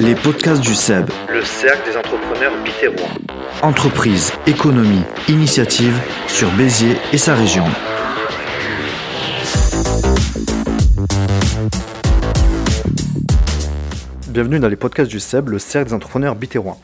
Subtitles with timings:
[0.00, 1.10] Les podcasts du SEB.
[1.28, 3.08] Le cercle des entrepreneurs bitérois.
[3.62, 7.64] Entreprise, économie, initiative sur Béziers et sa région.
[14.28, 16.78] Bienvenue dans les podcasts du SEB, le cercle des entrepreneurs bitérois.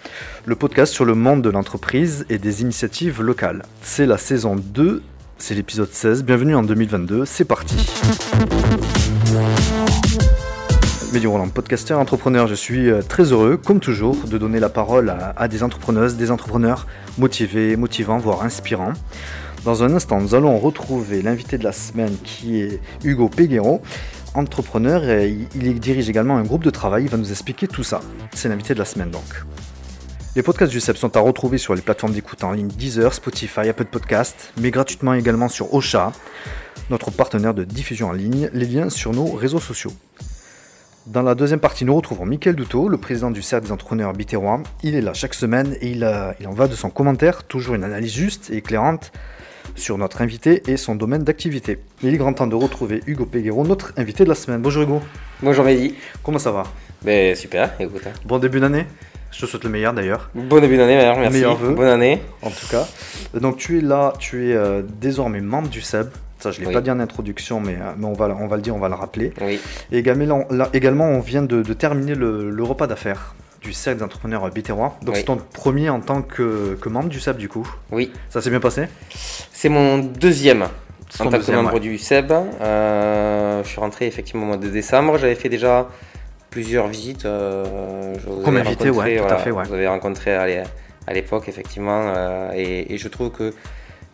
[0.45, 3.63] Le podcast sur le monde de l'entreprise et des initiatives locales.
[3.83, 5.03] C'est la saison 2,
[5.39, 6.25] c'est l'épisode 16.
[6.25, 7.77] Bienvenue en 2022, c'est parti.
[11.15, 15.11] Médio Roland, podcasteur, entrepreneur, je suis euh, très heureux, comme toujours, de donner la parole
[15.11, 18.95] à, à des entrepreneuses, des entrepreneurs motivés, motivants, voire inspirants.
[19.65, 23.81] Dans un instant, nous allons retrouver l'invité de la semaine qui est Hugo Peguero,
[24.35, 25.09] entrepreneur.
[25.09, 27.05] Et il dirige également un groupe de travail.
[27.05, 28.01] Il va nous expliquer tout ça.
[28.35, 29.45] C'est l'invité de la semaine donc.
[30.35, 33.69] Les podcasts du CEP sont à retrouver sur les plateformes d'écoute en ligne Deezer, Spotify,
[33.69, 36.11] Apple Podcasts, mais gratuitement également sur Ocha,
[36.91, 38.51] notre partenaire de diffusion en ligne.
[38.53, 39.93] Les liens sur nos réseaux sociaux.
[41.07, 44.63] Dans la deuxième partie, nous retrouvons Mickaël Doutot, le président du cercle des entrepreneurs bitérois.
[44.83, 47.75] Il est là chaque semaine et il, a- il en va de son commentaire, toujours
[47.75, 49.13] une analyse juste et éclairante
[49.75, 51.79] sur notre invité et son domaine d'activité.
[52.03, 54.63] Il est grand temps de retrouver Hugo Peguero, notre invité de la semaine.
[54.63, 55.03] Bonjour Hugo,
[55.43, 55.95] Bonjour Mehdi.
[56.23, 56.63] comment ça va?
[57.03, 58.03] Ben super, écoute.
[58.07, 58.13] hein.
[58.25, 58.87] Bon début d'année
[59.31, 61.33] Je te souhaite le meilleur d'ailleurs, Bon début d'année, merci.
[61.35, 61.75] Meilleurs vœux.
[61.75, 62.23] Bonne année.
[62.41, 62.87] en tout cas.
[63.39, 66.07] Donc tu es là, tu es euh, désormais membre du SEB.
[66.45, 66.75] Ça, je ne l'ai Oui.
[66.75, 68.91] pas dit en introduction, mais, euh, mais on, va, on va le dire, on va
[68.91, 69.33] le rappeler.
[69.41, 69.59] Oui,
[69.91, 74.01] Et également, là, également, on vient de, de terminer le, le repas d'affaires du cercle
[74.01, 74.99] des entrepreneurs bitérois.
[75.01, 75.21] Donc Oui.
[75.21, 77.67] c'est ton premier en tant que, que membre du SEB du coup.
[77.91, 78.13] oui.
[78.29, 78.83] Ça s'est bien passé?
[79.53, 80.65] C'est mon deuxième
[81.19, 81.81] en tant que membre ouais.
[81.81, 82.31] du SEB.
[82.61, 85.17] Euh, je suis rentré effectivement au mois de décembre.
[85.17, 85.89] J'avais fait déjà
[86.51, 87.25] plusieurs visites.
[87.25, 89.65] euh, je vous Comme invité, ouais, tout à fait, ouais.
[89.67, 90.63] Vous avez rencontré à l'é-
[91.07, 92.13] à l'époque, effectivement.
[92.15, 93.55] euh, et, et je trouve que,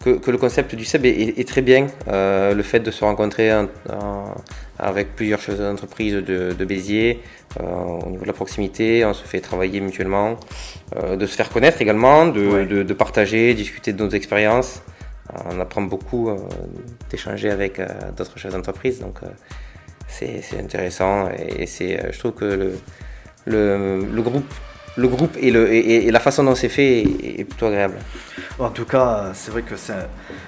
[0.03, 1.87] que, que le concept du SEB est, est- est très bien.
[2.09, 4.35] Euh, le fait de se rencontrer en- en-
[4.79, 7.21] avec plusieurs chefs d'entreprise de, de Béziers,
[7.61, 7.65] euh,
[8.07, 10.37] au niveau de la proximité, on se fait travailler mutuellement,
[10.97, 12.67] euh, de se faire connaître également, de, Ouais.
[12.67, 14.83] de- de partager, discuter de nos expériences.
[15.49, 16.29] On apprend beaucoup
[17.09, 17.81] d'échanger avec
[18.17, 19.19] d'autres chefs d'entreprise, donc
[20.09, 22.73] c'est intéressant et c'est, je trouve que le,
[23.47, 24.53] le, le groupe,
[24.97, 27.95] le groupe et, le, et, et la façon dont c'est fait est, est plutôt agréable.
[28.59, 29.95] En tout cas, c'est vrai que c'est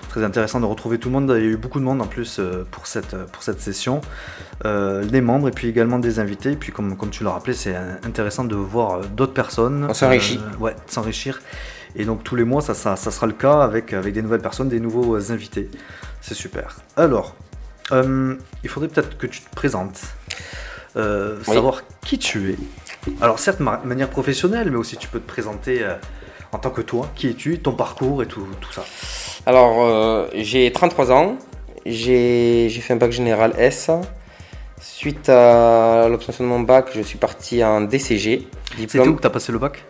[0.08, 1.34] très intéressant de retrouver tout le monde.
[1.38, 4.00] Il y a eu beaucoup de monde en plus euh, pour cette, pour cette session.
[4.64, 6.52] Euh, des membres et puis également des invités.
[6.52, 9.86] Et puis comme, comme tu l'as rappelé, c'est euh, intéressant de voir euh, d'autres personnes.
[9.88, 10.38] On s'enrichit.
[10.38, 11.40] Euh, ouais, s'enrichir.
[11.96, 14.40] Et donc tous les mois, ça, ça, ça sera le cas avec, avec des nouvelles
[14.40, 15.70] personnes, des nouveaux euh, invités.
[16.20, 16.76] C'est super.
[16.96, 17.34] Alors,
[17.92, 20.00] euh, il faudrait peut-être que tu te présentes.
[20.96, 21.54] Euh, Oui.
[21.54, 22.56] Savoir qui tu es.
[23.20, 25.94] Alors certes, de manière professionnelle, mais aussi tu peux te présenter euh,
[26.52, 27.08] en tant que toi.
[27.14, 28.84] Qui es-tu, ton parcours et tout, tout ça?
[29.46, 31.36] Alors, euh, j'ai 33 ans,
[31.84, 33.90] j'ai fait un bac général S.
[34.80, 38.48] Suite à l'obtention de mon bac, je suis parti en DCG,
[38.88, 39.84] C'est où que tu as passé le bac?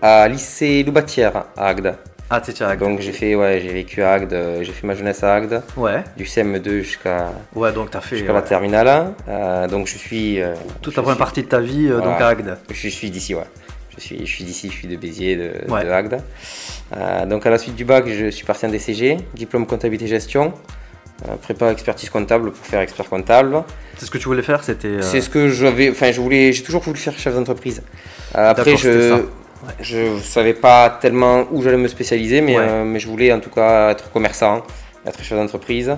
[0.00, 1.96] à lycée Loubatière à Agde.
[2.30, 2.80] Ah, t'étais à Agde.
[2.80, 5.62] Donc j'ai fait, ouais, j'ai vécu à Agde, euh, j'ai fait ma jeunesse à Agde,
[5.76, 9.14] Ouais, du CM2 jusqu'à ouais, donc t'as fait jusqu'à la euh, terminale.
[9.28, 10.40] Euh, donc je suis.
[10.40, 12.58] euh, toute je la première suis- partie de ta vie donc à Agde.
[12.70, 13.44] Je suis d'ici, ouais.
[13.96, 15.84] Je suis, je suis d'ici, je suis de Béziers, de, Ouais.
[15.84, 16.20] de Agde.
[17.28, 20.52] Donc à la suite du bac, je suis parti en DCG, diplôme comptabilité gestion,
[21.28, 23.62] euh, prépa expertise comptable pour faire expert comptable.
[23.96, 24.86] C'est ce que tu voulais faire C'était.
[24.88, 27.82] euh, C'est ce que j'avais, enfin je voulais, j'ai toujours voulu faire chef d'entreprise.
[28.36, 29.20] Euh, après D'accord,
[29.80, 32.64] je, je savais pas tellement où j'allais me spécialiser, mais, Ouais.
[32.68, 34.62] euh, mais je voulais en tout cas être commerçant,
[35.06, 35.96] être chef d'entreprise.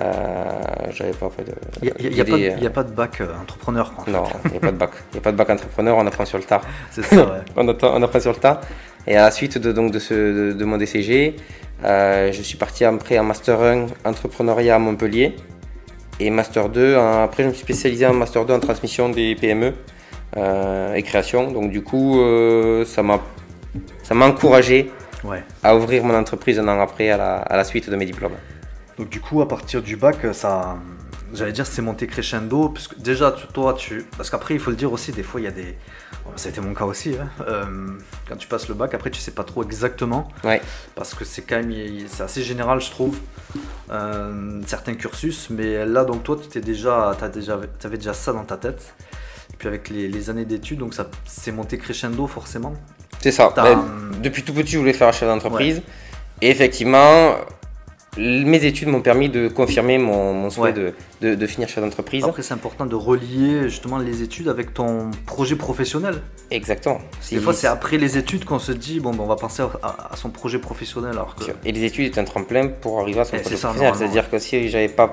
[0.00, 0.44] Euh,
[0.90, 1.52] j'avais pas fait de.
[1.82, 4.04] Il n'y a, pas de- d'idée, y a pas de bac euh, entrepreneur, quoi.
[4.08, 4.90] en Non, il n'y a pas de bac.
[5.10, 6.62] Il n'y a pas de bac entrepreneur, on apprend sur le tas.
[6.90, 7.38] C'est ça, ouais.
[7.56, 8.60] on, attend- on apprend sur le tas.
[9.06, 11.36] Et à la suite de, donc, de, ce, de, de mon DCG,
[11.84, 15.34] euh, je suis parti après en Master 1 entrepreneuriat à Montpellier.
[16.20, 19.34] Et Master 2, en- après je me suis spécialisé en Master 2 en transmission des
[19.34, 19.74] PME
[20.36, 21.50] et création.
[21.50, 23.20] Donc du coup, euh, ça m'a
[24.02, 24.90] ça m'a encouragé
[25.24, 25.42] ouais.
[25.62, 28.36] à ouvrir mon entreprise un an après à la, à la suite de mes diplômes.
[28.98, 30.76] Donc du coup, à partir du bac, euh, ça,
[31.32, 34.76] j'allais dire, c'est monté crescendo, parce que déjà, toi, tu, parce qu'après, il faut le
[34.76, 35.76] dire aussi, des fois, il y a des,
[36.36, 37.28] ça a été mon cas aussi, hein.
[37.48, 37.64] Euh,
[38.28, 40.60] quand tu passes le bac, après, tu sais pas trop exactement, Ouais.
[40.94, 41.72] parce que c'est quand même,
[42.08, 43.16] c'est assez général, je trouve,
[43.90, 48.44] euh, certains cursus, mais là, donc toi, tu t'es déjà, déjà, avais déjà ça dans
[48.44, 48.94] ta tête.
[49.62, 52.72] Puis avec les, les années d'études, donc ça c'est monté crescendo forcément.
[53.20, 53.54] C'est ça.
[54.20, 55.82] Depuis tout petit, je voulais faire chef d'entreprise.
[56.40, 57.36] Et effectivement,
[58.18, 60.72] mes études m'ont permis de confirmer mon, mon souhait Ouais.
[60.72, 62.24] de, de- de finir chef d'entreprise.
[62.24, 66.20] Après, c'est important de relier justement les études avec ton projet professionnel.
[66.50, 66.98] Exactement.
[67.30, 70.08] Des fois, c'est après les études qu'on se dit, bon, ben, on va penser à,
[70.12, 71.12] à son projet professionnel.
[71.12, 71.44] Alors que...
[71.64, 73.94] Et les études est un tremplin pour arriver à son Eh, projet ça, professionnel.
[73.96, 75.12] C'est-à-dire que si j'avais pas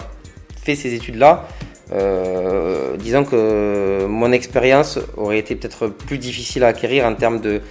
[0.60, 1.48] fait ces études-là,
[1.92, 7.62] euh, disons que mon expérience aurait été peut-être plus difficile à acquérir en termes de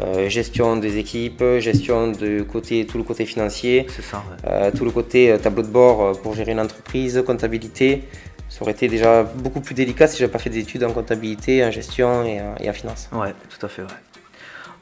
[0.00, 4.50] euh, gestion des équipes, gestion de côté, tout le côté financier, C'est ça, ouais.
[4.50, 8.04] euh, tout le côté tableau de bord pour gérer une entreprise, comptabilité.
[8.48, 11.64] Ça aurait été déjà beaucoup plus délicat si j'avais pas fait des études en comptabilité,
[11.64, 13.08] en gestion et en, et en finance.
[13.12, 13.88] Ouais, tout à fait, ouais.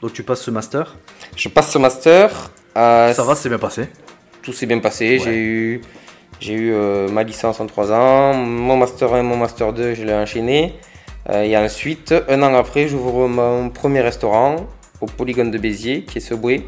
[0.01, 0.95] Donc tu passes ce master,
[1.35, 2.51] Je passe ce master.
[2.75, 3.87] ça va, c'est bien passé?
[4.43, 5.17] tout s'est bien passé.
[5.17, 5.23] Ouais.
[5.25, 5.81] J'ai eu,
[6.39, 10.03] j'ai eu euh, ma licence en 3 ans, mon master 1 mon master 2, je
[10.03, 10.75] l'ai enchaîné.
[11.29, 14.67] Euh, et ensuite, un an après, j'ouvre mon premier restaurant
[15.01, 16.61] au Polygone de Béziers, qui est Subway,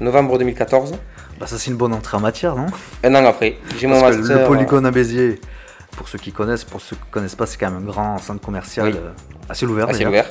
[0.00, 0.92] novembre 2014.
[1.40, 2.66] Bah ça c'est une bonne entrée en matière, non?
[3.02, 4.40] Un an après, j'ai mon que master.
[4.40, 5.40] le polygone à Béziers,
[5.96, 8.40] pour ceux qui connaissent, pour ceux qui connaissent pas, c'est quand même un grand centre
[8.44, 8.94] commercial Oui.
[8.96, 9.10] euh,
[9.48, 10.26] assez ouvert, assez ouvert.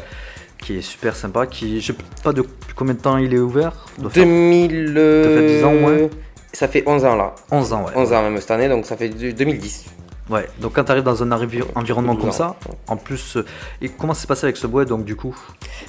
[0.61, 3.73] qui est super sympa, qui je sais pas depuis combien de temps il est ouvert?
[3.97, 4.93] Il doit faire 2000.
[5.23, 6.09] Ça fait 10 ans, ouais.
[6.53, 7.33] Ça fait 11 ans là.
[7.51, 7.91] 11 ans, ouais.
[7.95, 9.85] 11 ans même cette année, donc ça fait de- 2010.
[10.29, 10.45] Ouais.
[10.59, 12.55] Donc quand tu arrives dans un envi- environnement 12 comme ça,
[12.87, 13.45] en plus, euh,
[13.81, 15.35] et comment ça s'est passé avec ce bois donc du coup?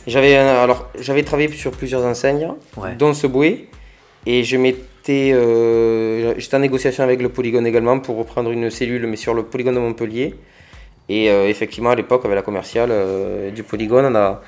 [0.07, 2.95] J'avais alors j'avais travaillé sur plusieurs enseignes, Ouais.
[2.97, 3.67] dont Subway,
[4.27, 9.07] et je m'étais euh, j'étais en négociation avec le Polygone également pour reprendre une cellule,
[9.07, 10.35] mais sur le Polygone de Montpellier.
[11.09, 12.93] Et euh, effectivement, à l'époque, avec la commerciale
[13.55, 14.41] du Polygone, on a,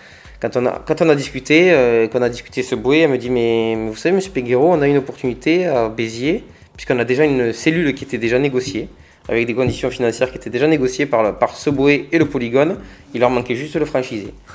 [0.44, 3.31] quand, on a, quand on a discuté, euh, qu'on a discuté Subway, elle me dit
[3.31, 6.44] mais, mais vous savez, Monsieur Peguero, on a une opportunité à Béziers,
[6.76, 8.88] puisqu'on a déjà une cellule qui était déjà négociée,
[9.26, 12.76] avec des conditions financières qui étaient déjà négociées par, par Subway et le Polygone.
[13.14, 14.35] Il leur manquait juste le franchiser.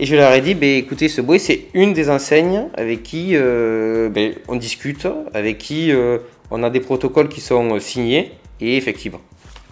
[0.00, 4.08] Et je leur ai dit, ben, écoutez, Subway, c'est une des enseignes avec qui euh,
[4.08, 6.18] ben, on discute, avec qui euh,
[6.50, 9.20] on a des protocoles qui sont signés, et effectivement,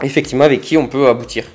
[0.01, 1.47] effectivement avec qui on peut aboutir.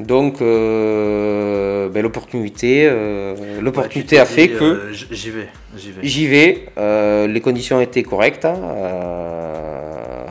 [0.00, 5.90] Donc, euh, ben, l'opportunité, euh, l'opportunité Ouais, a fait dit, que euh, j'y vais, j'y
[5.92, 6.02] vais.
[6.02, 7.26] j'y vais.
[7.28, 8.44] les conditions étaient correctes.
[8.44, 8.56] hein,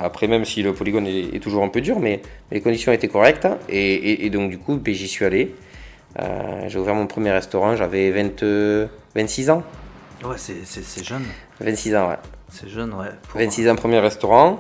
[0.01, 2.21] après, même si le polygone est, est toujours un peu dur, mais
[2.51, 3.48] les conditions étaient correctes.
[3.69, 5.56] Et, et- et donc, du coup, ben, j'y suis allé.
[6.68, 9.63] J'ai ouvert mon premier restaurant, j'avais 20, euh, 26 ans.
[10.24, 11.24] Ouais, c'est, jeune,
[11.60, 12.15] 26 ans, ouais.
[12.50, 13.07] c'est jeune, ouais.
[13.30, 14.60] Pour- 26 ans, premier restaurant,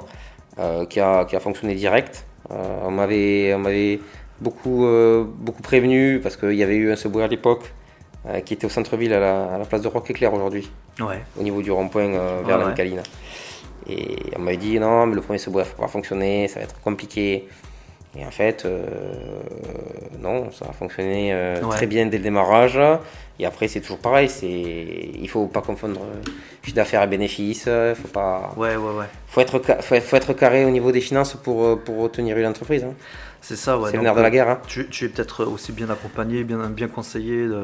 [0.89, 2.25] qui, a, qui a fonctionné direct.
[2.49, 3.99] On m'avait on m'avait
[4.41, 7.71] beaucoup, euh, beaucoup prévenu, parce qu'il y avait eu un Subway à l'époque,
[8.27, 10.69] euh, qui était au centre-ville, à la, à la place de Roque Éclair aujourd'hui,
[10.99, 11.21] Ouais.
[11.39, 12.71] au niveau du rond-point euh, vers la ouais.
[12.71, 13.01] Micaline.
[13.89, 16.79] Et on m'avait dit, non, mais le premier Subway va pas fonctionner, ça va être
[16.81, 17.47] compliqué.
[18.15, 18.85] Et en fait, euh,
[20.21, 21.69] non, ça a fonctionné Ouais.
[21.71, 22.79] très bien dès le démarrage.
[23.39, 24.29] Et après, c'est toujours pareil.
[24.29, 25.99] C'est, il faut pas confondre
[26.61, 27.65] chiffre d'affaires et bénéfices.
[27.67, 29.05] Il faut pas, Ouais, ouais, ouais.
[29.27, 32.83] faut être, faut, faut être carré au niveau des finances pour, pour tenir une entreprise.
[32.83, 32.93] hein.
[33.45, 33.87] C'est ça, ouais.
[33.91, 34.49] c'est le donc, nerf de la guerre.
[34.49, 34.59] hein.
[34.67, 37.61] Tu, tu es peut-être aussi bien accompagné, bien, bien conseillé de-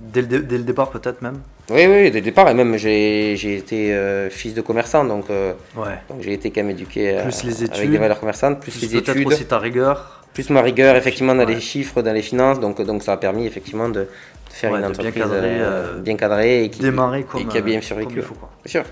[0.00, 1.38] dès, le, dé- dès le départ, peut-être même.
[1.70, 2.48] Oui, oui, dès le départ.
[2.48, 5.04] Et même, j'ai, été euh, fils de commerçant.
[5.04, 5.98] Donc, euh, Ouais.
[6.08, 8.72] donc j'ai été quand même éduqué euh, Plus les avec études, des valeurs commerçantes, plus,
[8.72, 10.22] Plus les peut-être études, aussi ta rigueur.
[10.32, 11.54] plus ma rigueur, effectivement, dans Ouais.
[11.54, 12.58] les chiffres, dans les finances.
[12.58, 14.08] Donc, donc ça a permis, effectivement, de
[14.54, 17.58] faire Ouais, une bien entreprise euh, euh, bien cadrée et qui, Démarrer et comme, qui
[17.58, 18.08] a bien euh, survécu.
[18.14, 18.50] comme il faut, quoi.
[18.64, 18.84] Bien sûr.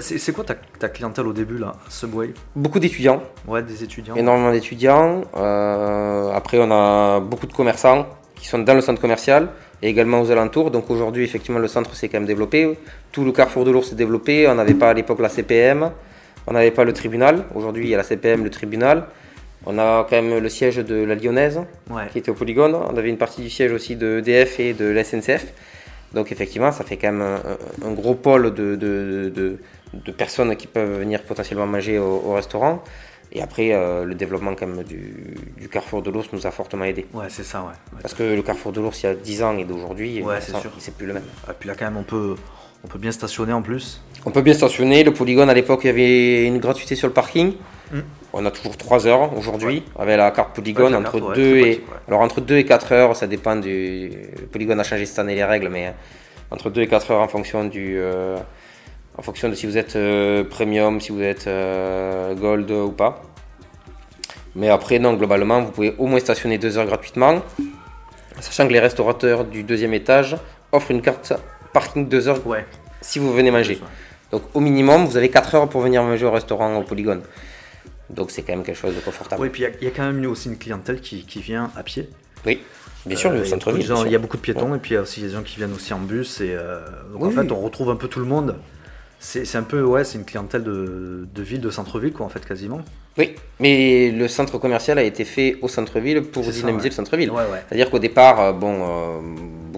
[0.00, 2.34] C'est, c'est quoi ta, ta clientèle au début, là Subway?
[2.56, 3.22] Beaucoup d'étudiants.
[3.46, 4.16] Ouais, des étudiants.
[4.16, 5.22] énormément d'étudiants.
[5.36, 9.48] Euh, après, on a beaucoup de commerçants qui sont dans le centre commercial
[9.82, 10.70] et également aux alentours.
[10.70, 12.76] Donc aujourd'hui, effectivement, le centre s'est quand même développé.
[13.12, 14.48] Tout le carrefour de l'ours s'est développé.
[14.48, 15.90] On n'avait pas à l'époque la CPM,
[16.48, 17.44] on n'avait pas le tribunal.
[17.54, 19.04] Aujourd'hui, il y a la CPM, le tribunal.
[19.64, 21.60] On a quand même le siège de la Lyonnaise
[21.90, 22.04] Ouais.
[22.12, 22.74] qui était au Polygone.
[22.74, 25.46] On avait une partie du siège aussi de DF et de la SNCF.
[26.12, 29.58] Donc effectivement, ça fait quand même un, un gros pôle de, de- de-
[29.92, 32.82] de personnes qui peuvent venir potentiellement manger au, au restaurant.
[33.32, 35.12] Et après, euh, le développement quand même du,
[35.58, 37.06] du Carrefour de l'Ours nous a fortement aidé.
[37.12, 37.66] Ouais, c'est ça, ouais.
[37.92, 37.98] ouais.
[38.02, 40.36] Parce que le Carrefour de l'Ours, il y a 10 ans et d'aujourd'hui, Ouais,
[40.78, 41.24] c'est plus le même.
[41.48, 42.36] Et puis là, quand même, on peut,
[42.86, 44.00] on peut bien stationner en plus.
[44.24, 45.02] On peut bien stationner.
[45.02, 47.54] Le Polygone, à l'époque, il y avait une gratuité sur le parking.
[47.90, 47.98] Mm.
[48.32, 51.42] On a toujours 3 heures aujourd'hui avec la carte Polygone Ouais, entre carte, ouais, 2
[51.42, 51.80] très et ouais.
[52.06, 55.34] alors entre 2 et 4 heures, ça dépend du le Polygone a changé cette année
[55.34, 55.90] les règles mais euh,
[56.50, 58.36] entre 2 et 4 heures en fonction du euh,
[59.16, 63.22] en fonction de si vous êtes euh, premium, si vous êtes euh, gold ou pas.
[64.54, 67.40] Mais après non, globalement, vous pouvez au moins stationner 2 heures gratuitement.
[68.40, 70.36] Sachant que les restaurateurs du deuxième étage
[70.72, 71.32] offrent une carte
[71.76, 72.64] parking 2 heures Ouais.
[73.02, 73.78] si vous venez manger.
[74.32, 77.22] Donc au minimum, vous avez 4 heures pour venir manger au restaurant au Polygone.
[78.08, 79.42] Donc c'est quand même quelque chose de confortable.
[79.42, 81.40] Oui, puis il y a- il y, a quand même aussi une clientèle qui, qui
[81.40, 82.08] vient à pied.
[82.46, 82.60] Oui,
[83.04, 83.86] bien sûr, Euh, le centre-ville.
[84.06, 85.56] Il y a beaucoup de piétons et puis il y a aussi des gens qui
[85.56, 86.40] viennent aussi en bus.
[86.40, 86.80] Et, euh,
[87.12, 87.48] donc Oui, en fait, oui.
[87.52, 88.56] on retrouve un peu tout le monde.
[89.18, 92.44] C'est un peu, ouais, c'est une clientèle de, de ville, de centre-ville, quoi, en fait,
[92.46, 92.80] quasiment.
[93.18, 96.90] Oui, mais le centre commercial a été fait au centre-ville pour ça, dynamiser ouais.
[96.90, 97.30] le centre-ville.
[97.30, 97.62] Ouais, ouais.
[97.66, 99.20] C'est-à-dire qu'au départ, euh, bon, euh,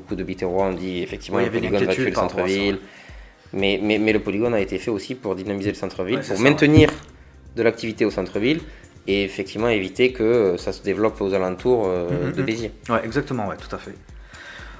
[0.08, 2.78] beaucoup de Biterrois ont dit effectivement il le polygone va tuer le centre-ville.
[3.52, 6.28] Mais, mais, mais le polygone a été fait aussi pour dynamiser le centre-ville, Ouais, c'est
[6.34, 6.90] pour ça, maintenir
[7.56, 8.60] de l'activité au centre-ville
[9.06, 12.46] et effectivement éviter que ça se développe aux alentours euh, Mhm, de mhm.
[12.46, 12.72] Béziers.
[12.90, 13.94] Ouais, exactement, ouais, tout à fait.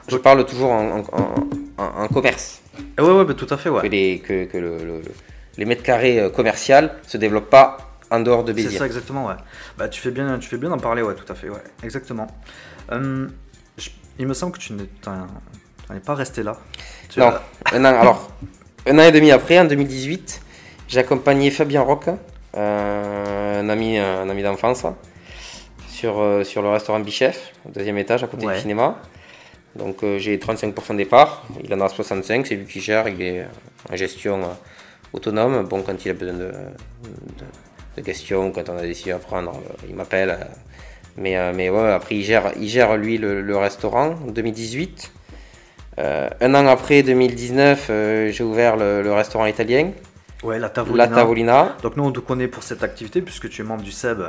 [0.09, 1.35] Je parle toujours en, en- en-
[1.83, 2.61] en- en commerce,
[2.99, 3.89] Et ouais, ouais, bah, tout à fait, que, ouais.
[3.89, 5.15] les, que, que le- le- le-
[5.57, 7.79] les mètres carrés euh, commerciaux se développent pas
[8.11, 8.79] en dehors de C'est Béziers.
[8.79, 9.35] ça, exactement, ouais.
[9.79, 12.27] Bah, tu fais bien, tu fais bien d'en parler, ouais, tout à fait, ouais, exactement.
[12.91, 13.31] Hum,
[13.79, 14.87] je- il me semble que tu n'es
[16.05, 16.57] pas resté là.
[17.09, 17.43] Tu Non, as-
[17.75, 18.31] un an, alors,
[18.87, 20.41] un an et demi après, en 2018,
[20.89, 22.09] j'ai accompagné Fabien Roch,
[22.57, 24.85] euh, un ami, un ami d'enfance,
[25.89, 28.55] sur, euh, sur le restaurant Bichef, au deuxième étage, à côté Ouais.
[28.55, 28.97] du cinéma.
[29.77, 33.21] Donc euh, j'ai 35% des parts, il en a 65, c'est lui qui gère, il
[33.23, 33.47] est
[33.93, 34.47] en gestion euh,
[35.13, 35.67] autonome.
[35.69, 36.53] Bon, quand il a besoin de, de,
[37.97, 40.37] de questions, quand on a décidé à prendre, euh, il m'appelle.
[41.19, 45.13] Mais, euh, mais ouais, après, il gère, il gère lui le, le restaurant en 2018.
[45.99, 49.91] Euh, un an après, 2019, euh, j'ai ouvert le, le restaurant italien,
[50.45, 51.07] Ouais, la Tavolina.
[51.07, 51.77] La Tavolina.
[51.83, 54.21] Donc nous, on te connaît pour cette activité, puisque tu es membre du SEB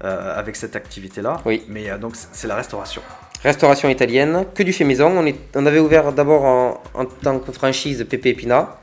[0.00, 1.38] avec cette activité-là.
[1.46, 1.62] Oui.
[1.68, 3.02] Mais donc, c'est- c'est la restauration.
[3.42, 5.12] Restauration italienne, que du fait maison.
[5.14, 8.78] On, est, on avait ouvert d'abord en, en tant que franchise Pepe Pina.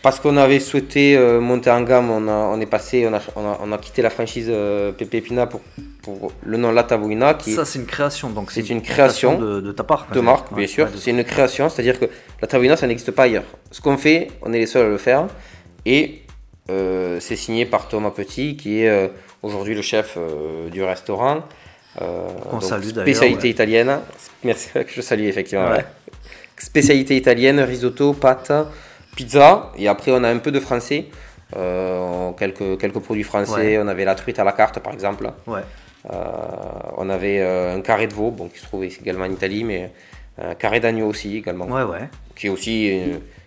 [0.00, 3.20] Parce qu'on avait souhaité euh, monter en gamme, on, a, on est passé, on a,
[3.34, 5.60] on a, on a quitté la franchise euh, Pepe Pina pour,
[6.02, 9.60] pour le nom La Tavolina, qui Ça, c'est une création, donc C'est une création de,
[9.60, 10.06] de ta part.
[10.14, 10.84] de marque, Ouais, bien sûr.
[10.86, 12.06] ouais, C'est une création, c'est-à-dire que
[12.40, 13.42] la Tavolina, ça n'existe pas ailleurs.
[13.72, 15.26] Ce qu'on fait, on est les seuls à le faire.
[15.84, 16.22] Et
[16.70, 19.08] euh, c'est signé par Thomas Petit, qui est euh,
[19.42, 20.16] aujourd'hui le chef
[20.70, 21.42] du restaurant.
[22.00, 23.50] Donc, salue d'ailleurs, Spécialité ouais.
[23.50, 23.98] italienne.
[24.44, 25.70] Merci, que je salue effectivement.
[26.56, 28.52] Spécialité italienne, risotto, pâtes,
[29.18, 29.72] pizza.
[29.76, 31.00] Et après, on a un peu de français.
[31.56, 33.76] Euh, quelques, quelques produits français.
[33.76, 33.78] Ouais.
[33.84, 35.24] On avait la truite à la carte, par exemple.
[35.46, 35.62] Ouais.
[36.10, 36.16] Euh,
[36.96, 39.92] on avait euh, un carré de veau, bon, qui se trouve également en Italie, mais
[40.40, 42.08] un carré d'agneau aussi, également, Ouais, ouais.
[42.36, 42.78] qui est aussi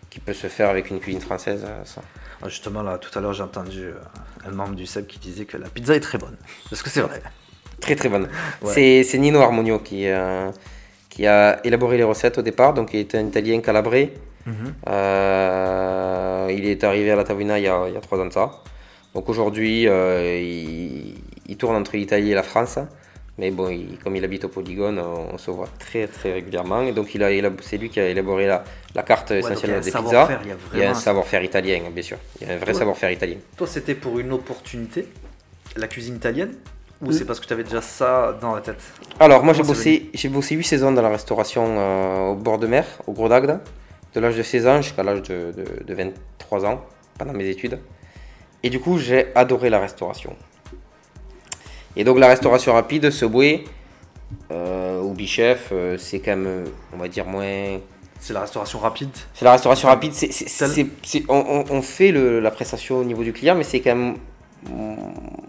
[0.10, 1.66] qui peut se faire avec une cuisine française.
[1.86, 2.02] ça.
[2.44, 3.86] Ah, Justement, là, tout à l'heure, j'ai entendu
[4.46, 6.36] un membre du SEB qui disait que la pizza est très bonne.
[6.72, 7.22] Est-ce que c'est vrai
[7.80, 8.28] Très très bonne.
[8.62, 9.04] Ouais.
[9.06, 10.52] C'est- Nino Armonio qui, euh,
[11.10, 14.14] qui a élaboré les recettes au départ, donc il est un Italien calabré.
[14.88, 18.26] Euh, il est arrivé à la Tavolina il y a, il y a trois ans
[18.26, 18.52] de ça.
[19.14, 21.16] Donc aujourd'hui, euh, il,
[21.48, 22.78] il tourne entre l'Italie et la France.
[23.38, 26.82] Mais bon, il- comme il habite au Polygone, on, on se voit très très régulièrement.
[26.84, 29.42] Et donc il a élab- c'est lui qui a élaboré la, la carte un des
[29.92, 30.30] pizzas.
[30.74, 32.18] il y a un savoir-faire italien, bien sûr.
[32.42, 32.78] Il y a un vrai Ouais.
[32.78, 33.38] savoir-faire italien.
[33.58, 35.08] Toi, c'était pour une opportunité,
[35.78, 36.54] la cuisine italienne
[37.02, 37.14] Ou Mm.
[37.14, 38.82] c'est parce que tu avais déjà ça dans la tête?
[39.20, 42.68] Alors moi j'ai bossé, j'ai bossé 8 saisons dans la restauration euh, au bord de
[42.68, 43.58] mer, au Gros d'Agde,
[44.14, 46.82] de l'âge de 16 ans jusqu'à l'âge de, de- de 23 ans,
[47.18, 47.80] pendant mes études.
[48.64, 50.36] Et du coup j'ai adoré la restauration.
[51.96, 53.64] Et donc la restauration rapide, Subway
[54.52, 57.80] euh, ou Bichef, euh, c'est quand même, on va dire, moins...
[58.20, 60.30] C'est la restauration rapide C'est la restauration rapide, c'est,
[61.28, 64.16] on, on- on fait le- la prestation au niveau du client, mais c'est quand même.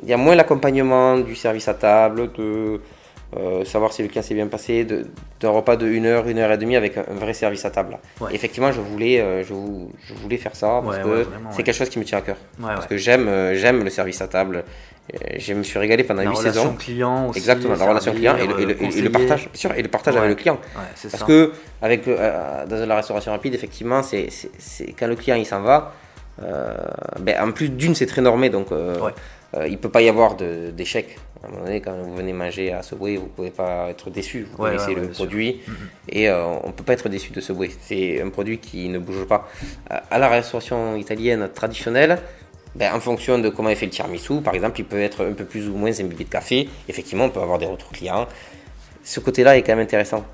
[0.02, 2.80] Il y a moins l'accompagnement du service à table, de
[3.36, 6.52] euh, savoir si le client s'est bien passé, d'un repas de 1 heure, 1 heure
[6.52, 7.98] et demie avec un, vrai service à table.
[8.20, 8.30] Ouais.
[8.34, 11.62] Effectivement, je voulais, euh, je, vou- je voulais faire ça parce Ouais, que ouais, c'est
[11.62, 12.36] quelque chose qui me tient à cœur.
[12.60, 14.64] Parce que j'aime, euh, j'aime le service à table.
[15.36, 16.74] Je me suis régalé pendant La 8 relation saisons.
[16.76, 17.38] client aussi.
[17.40, 19.88] Exactement, la relation client et le, et le- et le partage, bien sûr, et le
[19.88, 20.58] partage avec le client.
[20.74, 21.26] Parce ça.
[21.26, 24.28] que avec, dans la restauration rapide, effectivement, c'est,
[24.98, 25.92] quand le client il s'en va,
[26.38, 28.68] ben, en plus d'une, c'est très normé, donc
[29.54, 31.18] euh, il ne peut pas y avoir d'échec.
[31.42, 34.10] À un moment donné, quand vous venez manger à Subway, vous ne pouvez pas être
[34.10, 34.46] déçu.
[34.50, 35.14] Vous Ouais, connaissez ouais, ouais, le sûr.
[35.14, 35.60] produit
[36.08, 37.70] et euh, on ne peut pas être déçu de Subway.
[37.80, 39.48] C'est un produit qui ne bouge pas.
[40.10, 42.18] À la restauration italienne traditionnelle,
[42.76, 45.32] ben, en fonction de comment est fait le tiramisu, par exemple, il peut être un
[45.32, 46.68] peu plus ou moins imbibé de café.
[46.88, 48.26] Effectivement, on peut avoir des retours clients.
[49.04, 50.24] Ce côté-là est quand même intéressant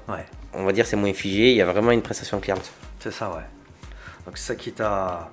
[0.55, 2.71] on va dire c'est moins figé, il y a vraiment une prestation cliente.
[3.01, 3.43] c'est ça, ouais.
[4.27, 5.31] Donc c'est ça qui t'a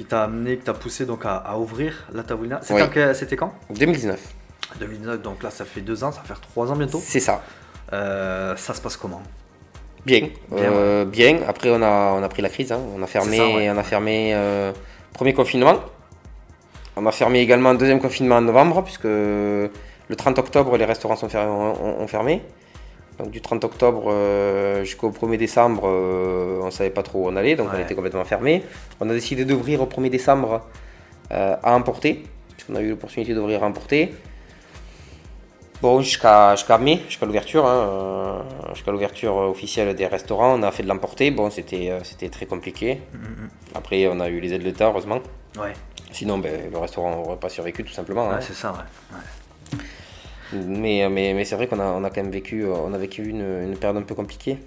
[0.00, 2.60] qui t'a amené, qui t'a poussé donc à, à ouvrir la Tavolina.
[2.62, 2.84] C'était
[3.32, 3.36] Oui.
[3.36, 3.52] quand?
[3.68, 4.18] 2019,
[4.78, 7.02] 2009, donc là ça fait deux ans, ça va faire trois ans bientôt.
[7.04, 7.42] c'est ça.
[7.92, 9.20] Euh, ça se passe comment?
[10.06, 11.40] Bien, Bien, Euh, bien.
[11.46, 12.80] Après on a, on a pris la crise, hein.
[12.96, 13.68] on a fermé, ça, ouais.
[13.70, 14.72] on a fermé euh,
[15.12, 15.76] premier confinement.
[16.96, 19.70] On a fermé également un deuxième confinement en novembre puisque le
[20.16, 22.42] 30 octobre les restaurants sont fer- ont, ont fermé.
[23.20, 27.28] Donc du 30 octobre euh, jusqu'au 1er décembre, euh, on ne savait pas trop où
[27.28, 28.64] on allait, donc on était complètement fermé.
[29.00, 30.62] On a décidé d'ouvrir au 1er décembre
[31.32, 32.24] euh, à emporter,
[32.56, 34.14] puisqu'on a eu l'opportunité d'ouvrir à emporter.
[35.82, 40.88] Bon, jusqu'à mai, jusqu'à l'ouverture, hein, jusqu'à l'ouverture officielle des restaurants, on a fait de
[40.88, 41.30] l'emporter.
[41.30, 43.00] Bon, c'était c'était très compliqué.
[43.74, 45.20] Après, on a eu les aides de l'État, heureusement.
[45.58, 45.72] Ouais,
[46.12, 48.28] Sinon, ben, le restaurant n'aurait pas survécu, tout simplement.
[48.28, 48.40] ouais hein.
[48.40, 49.16] c'est ça, ouais.
[49.16, 49.22] ouais.
[50.52, 52.98] Mais, mais, mais c'est vrai qu'on a, on a quand même vécu, euh, on a
[52.98, 54.58] vécu une, une période un peu compliquée.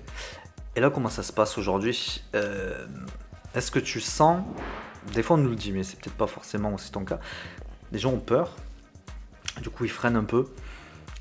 [0.75, 2.85] Et là, comment ça se passe aujourd'hui Euh,
[3.55, 4.41] Est-ce que tu sens,
[5.13, 7.19] des fois on nous le dit, mais c'est peut-être pas forcément aussi ton cas,
[7.91, 8.55] les gens ont peur.
[9.61, 10.47] Du coup, ils freinent un peu.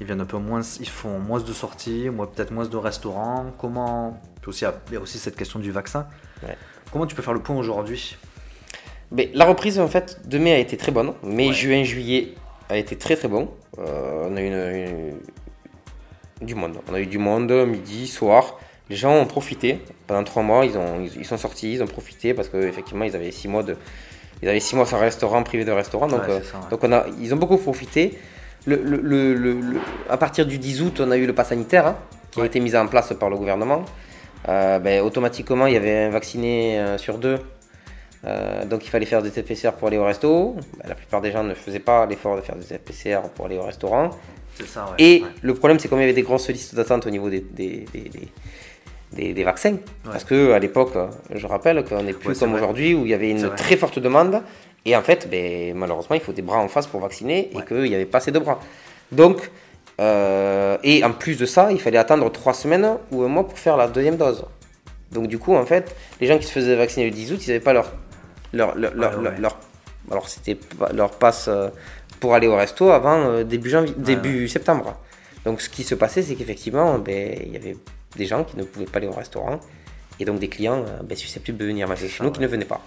[0.01, 3.53] Ils viennent un peu moins, ils font moins de sorties, moins- peut-être moins de restaurants.
[3.59, 6.07] Comment aussi, il y a aussi cette question du vaccin.
[6.43, 6.57] Ouais.
[6.93, 8.17] Comment tu peux faire le point aujourd'hui?
[9.13, 11.13] Mais la reprise en fait de mai a été très bonne.
[11.23, 11.53] Mai, Ouais.
[11.55, 12.35] juin, juillet
[12.73, 13.49] a été très très bon.
[13.79, 14.89] Euh, on a eu une-
[16.41, 16.79] une- du monde.
[16.91, 18.59] On a eu du monde midi, soir.
[18.91, 20.65] Les gens ont profité pendant trois mois.
[20.67, 23.63] Ils, ont, ils, ils sont sortis, ils ont profité parce qu'effectivement ils avaient six mois
[23.63, 23.77] de,
[24.43, 26.09] ils avaient six mois sans restaurant privé de restaurant.
[26.09, 26.65] Donc, Ouais, euh, c'est ça, ouais.
[26.71, 28.19] donc on a, ils ont beaucoup profité.
[28.67, 31.97] Le, le- le- à partir du 10 août, on a eu le pass sanitaire hein,
[32.31, 33.85] qui a été mis en place par le gouvernement.
[34.49, 37.39] Euh, ben, automatiquement, il y avait un vacciné sur deux.
[38.25, 40.55] Euh, donc il fallait faire des tests PCR pour aller au resto.
[40.79, 43.47] Ben, la plupart des gens ne faisaient pas l'effort de faire des tests PCR pour
[43.47, 44.11] aller au restaurant.
[44.55, 44.95] C'est ça, ouais.
[44.99, 45.29] Et Ouais.
[45.43, 48.29] le problème, c'est y avait des grosses listes d'attente au niveau des, des, des, des-
[49.13, 49.77] des- des vaccins.
[50.05, 50.93] Parce que à l'époque,
[51.35, 54.41] je rappelle qu'on n'est plus comme aujourd'hui où il y avait une très forte demande.
[54.85, 57.83] Et en fait, ben, malheureusement, il faut des bras en face pour vacciner et qu'il
[57.83, 58.59] n'y avait pas assez de bras.
[59.11, 59.51] Donc,
[60.01, 63.59] euh, et en plus de ça, il fallait attendre trois semaines ou un mois pour
[63.59, 64.45] faire la deuxième dose.
[65.13, 67.49] Donc du coup, en fait, les gens qui se faisaient vacciner le 10 août, ils
[67.51, 67.93] n'avaient pas leur,
[68.53, 69.39] leur, leur, leur- Ouais, ouais.
[69.39, 69.59] leur-
[70.11, 70.59] alors c'était
[70.95, 71.69] leur passe euh,
[72.21, 74.97] pour aller au resto avant euh, début, janvier, début septembre.
[75.45, 77.77] Donc ce qui se passait, c'est qu'effectivement, ben, il y avait
[78.17, 79.59] des gens qui ne pouvaient pas aller au restaurant
[80.21, 82.65] et donc des clients euh, ben, susceptibles de venir manger chez nous qui ne venaient
[82.65, 82.81] pas.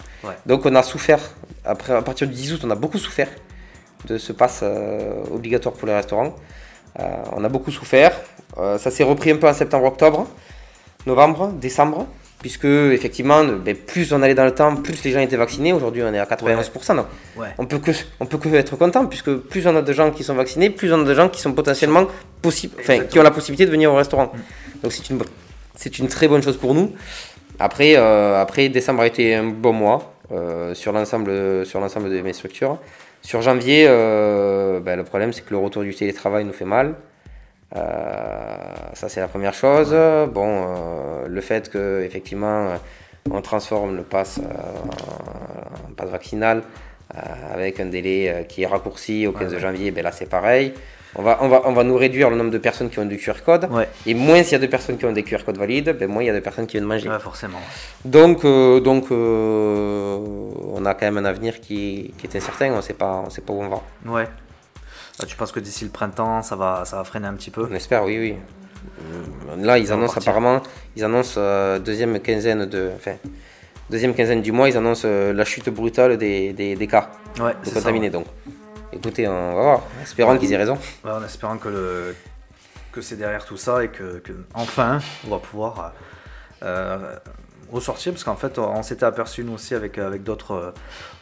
[0.46, 1.20] Donc on a souffert,
[1.64, 3.30] après, à partir du 10 août, on a beaucoup souffert
[4.08, 6.36] de ce pass euh, obligatoire pour les restaurants.
[7.00, 7.04] Euh,
[7.34, 8.14] on a beaucoup souffert.
[8.58, 10.28] Euh, ça s'est repris un peu en septembre-octobre,
[11.06, 12.08] novembre, décembre,
[12.46, 15.74] puisque effectivement, ben, plus on allait dans le temps, plus les gens étaient vaccinés.
[15.74, 16.96] Aujourd'hui, on est à 91%.
[16.96, 17.48] donc Ouais.
[17.58, 20.24] on peut que on peut que être content, puisque plus on a de gens qui
[20.24, 22.06] sont vaccinés, plus on a de gens qui sont potentiellement
[22.44, 24.32] possibles, enfin, qui ont la possibilité de venir au restaurant.
[24.84, 25.18] Donc c'est une
[25.74, 26.94] c'est une très bonne chose pour nous.
[27.58, 32.22] Après, euh, après décembre a été un bon mois euh, sur l'ensemble sur l'ensemble de
[32.22, 32.78] mes structures.
[33.24, 36.94] Sur janvier, euh, ben, le problème c'est que le retour du télétravail nous fait mal.
[37.76, 38.58] Euh,
[38.94, 39.96] ça c'est la première chose.
[40.34, 42.74] Bon, euh, le fait que effectivement
[43.30, 46.62] on transforme le pass euh, en pass vaccinal
[47.54, 49.60] avec un délai qui est raccourci au 15 ouais.
[49.60, 50.74] janvier, ben là c'est pareil.
[51.18, 53.18] On va, on, va, on va nous réduire le nombre de personnes qui ont du
[53.18, 53.70] QR code.
[53.72, 53.88] Ouais.
[54.06, 56.24] Et moins il y a de personnes qui ont des QR codes valides, ben moins
[56.24, 57.08] il y a de personnes qui viennent manger.
[57.08, 57.60] Ouais, forcément.
[58.04, 60.18] Donc, euh, donc euh,
[60.74, 63.30] on a quand même un avenir qui, qui est incertain, on ne sait pas on
[63.30, 63.82] sait pas où on va.
[64.06, 64.28] Ouais.
[65.22, 67.68] Ah, tu penses que d'ici le printemps, ça va, ça va freiner un petit peu
[67.70, 68.36] On espère, oui, oui.
[69.02, 70.62] Euh, Là, ils annoncent apparemment,
[70.96, 73.16] ils annoncent euh, deuxième quinzaine de, enfin,
[73.90, 77.54] deuxième quinzaine du mois, ils annoncent euh, la chute brutale des, des, des cas Ouais,
[77.64, 77.76] de ça.
[77.76, 78.08] contaminés.
[78.08, 78.12] ouais.
[78.12, 78.26] Donc,
[78.92, 79.82] écoutez, on va voir.
[80.04, 80.78] Espérons qu'ils aient raison.
[81.04, 82.16] Ouais, en espérant que, le,
[82.92, 85.94] que c'est derrière tout ça et que, que enfin on va pouvoir
[86.64, 87.16] euh,
[87.72, 90.74] ressortir parce qu'en fait on s'était aperçu nous aussi avec, avec d'autres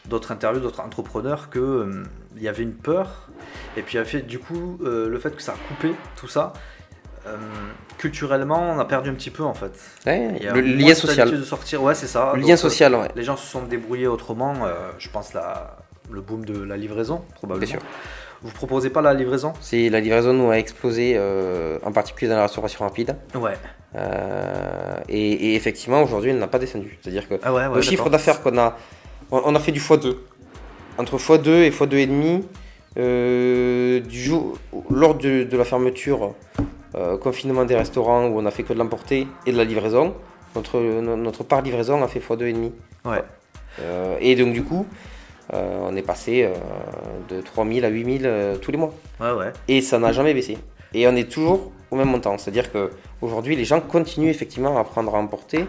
[0.08, 2.04] d'autres interviews, d'autres entrepreneurs que euh,
[2.36, 3.28] y avait une peur
[3.76, 6.28] et puis il y avait du coup euh, le fait que ça a coupé tout
[6.28, 6.52] ça
[7.26, 7.36] euh,
[7.96, 9.72] culturellement on a perdu un petit peu en fait.
[10.04, 11.30] Ouais, le lien social.
[11.30, 12.32] de sortir, ouais c'est ça.
[12.34, 13.08] Le Donc, lien social, ouais.
[13.16, 14.54] Les gens se sont débrouillés autrement,
[14.98, 15.78] je pense la,
[16.10, 17.66] le boom de la livraison probablement.
[17.66, 17.80] Bien sûr.
[18.44, 19.54] Vous proposez pas la livraison?
[19.62, 23.16] C'est la livraison nous a explosé, euh, en particulier dans la restauration rapide.
[23.34, 23.54] Ouais.
[23.96, 26.98] Euh, et, et effectivement, aujourd'hui, elle n'a pas descendu.
[27.00, 28.76] C'est-à-dire que Ah ouais, ouais, le chiffre d'affaires qu'on a,
[29.44, 30.14] on, a fait du x2.
[30.98, 32.42] Entre x2 et x2,5,
[32.96, 34.56] euh, du jour,
[34.90, 36.34] lors de, de la fermeture,
[36.94, 40.14] euh, confinement des restaurants où on a fait que de l'emporter et de la livraison,
[40.54, 42.70] notre, no- notre part livraison a fait x2,5.
[43.04, 43.22] Ouais.
[43.80, 44.86] Euh, et donc, du coup,
[45.52, 46.48] euh, on est passé
[47.28, 49.52] de 3000 à 8000 euh, tous les mois Ouais, ouais.
[49.68, 50.56] et ça n'a jamais baissé.
[50.94, 52.38] Et on est toujours au même montant.
[52.38, 55.66] C'est-à-dire qu'aujourd'hui, les gens continuent effectivement à prendre à emporter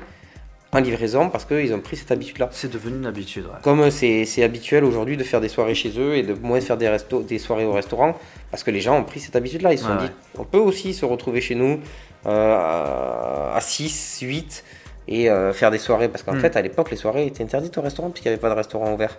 [0.76, 2.50] en livraison parce qu'ils ont pris cette habitude-là.
[2.52, 3.60] C'est devenu une habitude, ouais.
[3.64, 6.90] Comme c'est habituel aujourd'hui de faire des soirées chez eux et de moins faire des,
[6.90, 8.18] restos, des soirées au restaurant,
[8.52, 9.74] parce que les gens ont pris cette habitude-là.
[9.74, 11.80] Ils se sont Ouais, dit, on peut aussi se retrouver chez nous
[12.26, 14.64] euh, à 6, 8
[15.08, 16.10] et euh, faire des soirées.
[16.10, 16.40] Parce qu'en Mm.
[16.42, 18.94] fait, à l'époque, les soirées étaient interdites au restaurant puisqu'il n'y avait pas de restaurant
[18.94, 19.18] ouvert.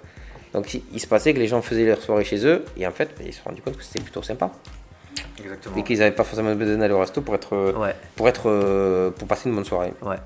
[0.52, 3.10] Donc il, se passait que les gens faisaient leurs soirées chez eux et en fait,
[3.18, 4.50] ben, ils se sont rendus compte que c'était plutôt sympa
[5.42, 5.76] Exactement.
[5.76, 9.10] et qu'ils n'avaient pas forcément besoin d'aller au resto pour être, Ouais, pour être, euh,
[9.10, 9.92] pour passer une bonne soirée.
[10.02, 10.16] ouais.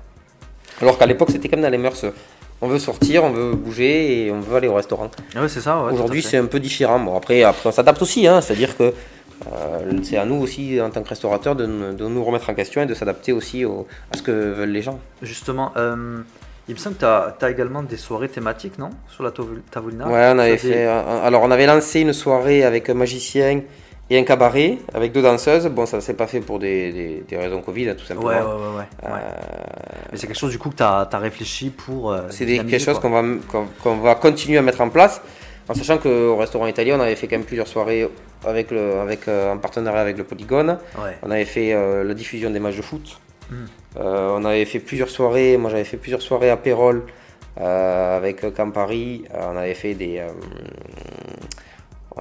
[0.81, 2.05] Alors qu'à l'époque, c'était comme dans les mœurs.
[2.63, 5.09] On veut sortir, on veut bouger et on veut aller au restaurant.
[5.35, 5.93] Ouais, c'est ça, ouais.
[5.93, 6.99] Aujourd'hui, c'est un peu différent.
[6.99, 10.91] Bon, après, après, on s'adapte aussi, hein, c'est-à-dire que euh, c'est à nous aussi, en
[10.91, 13.87] tant que restaurateur, de, nous- de nous remettre en question et de s'adapter aussi au-
[14.13, 14.99] à ce que veulent les gens.
[15.23, 16.19] Justement, euh,
[16.69, 16.99] il me semble que
[17.39, 18.91] tu as, également des soirées thématiques, non?
[19.09, 20.85] Sur la Tavol- Tavolina ouais, on avait des- fait.
[20.85, 23.61] un- alors, on avait lancé une soirée avec un magicien
[24.13, 25.67] et un cabaret avec deux danseuses.
[25.67, 28.29] Bon, ça s'est pas fait pour des, des- des raisons Covid, hein, tout simplement.
[28.29, 28.49] Ouais, ouais, ouais.
[28.49, 29.19] ouais, ouais.
[29.23, 32.11] Euh, Mais c'est quelque chose du coup que tu as, réfléchi pour.
[32.11, 33.23] euh, C'est quelque chose qu'on va,
[34.01, 35.21] va continuer à mettre en place
[35.69, 38.09] En sachant qu'au restaurant italien, on avait fait quand même plusieurs soirées
[38.45, 40.77] avec le, avec, euh, en partenariat avec le Polygone.
[40.97, 41.15] Ouais.
[41.23, 43.17] On avait fait euh, la diffusion des matchs de foot.
[43.49, 43.55] Mm.
[43.97, 45.57] Euh, on avait fait plusieurs soirées.
[45.57, 47.03] Moi, j'avais fait plusieurs soirées à Pérol
[47.59, 49.23] euh, avec Campari.
[49.33, 50.27] Euh, on avait fait des, euh,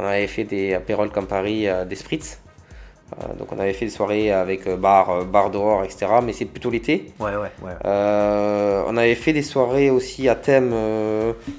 [0.00, 2.40] on avait fait des à Pérol Campari euh, des spritz.
[3.12, 6.06] Euh, donc, on avait fait des soirées avec euh, bar, bar dehors, etc.
[6.22, 7.12] Mais c'est plutôt l'été.
[7.18, 7.72] Ouais, ouais, ouais.
[7.84, 10.74] On avait fait des soirées aussi à thème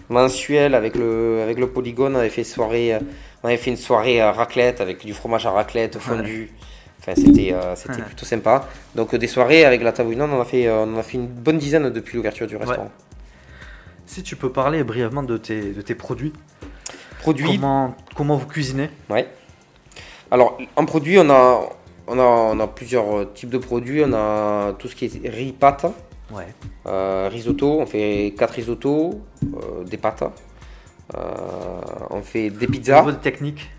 [0.10, 2.16] mensuel avec le, avec le Polygone.
[2.16, 2.98] On avait fait, soirée,
[3.44, 6.52] on avait fait une soirée à raclette avec du fromage à raclette fondu.
[7.02, 8.04] Enfin, c'était euh, Ouais.
[8.06, 8.68] plutôt sympa.
[8.96, 11.28] Donc, des soirées avec la table on en a fait, euh, on a fait une
[11.28, 12.92] bonne dizaine depuis l'ouverture du restaurant.
[14.06, 16.34] Si tu peux parler brièvement de tes, de tes produits.
[17.24, 19.28] Comment, comment vous cuisinez Ouais.
[20.32, 21.62] Alors, en produit, on a,
[22.08, 24.04] on a, on a plusieurs euh, types de produits.
[24.06, 25.86] On a tout ce qui est riz pâte,
[26.32, 26.48] Ouais.
[26.88, 27.80] euh, risotto.
[27.82, 30.24] On fait 4 risottos, euh, des pâtes.
[31.16, 31.20] Euh,
[32.10, 33.00] on fait des Au pizzas.
[33.00, 33.70] niveau de technique,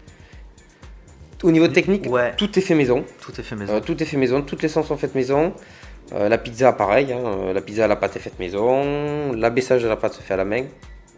[1.43, 2.37] Au niveau technique, Ouais.
[2.37, 3.05] tout est fait maison.
[3.21, 3.81] tout est fait maison.
[3.81, 4.43] Tout est fait maison.
[4.43, 5.53] Toutes les sauces sont faites maison.
[6.13, 7.13] La pizza, pareil.
[7.13, 9.33] hein, La pizza, la pâte est faite maison.
[9.33, 10.65] L'abaissage de la pâte se fait à la main,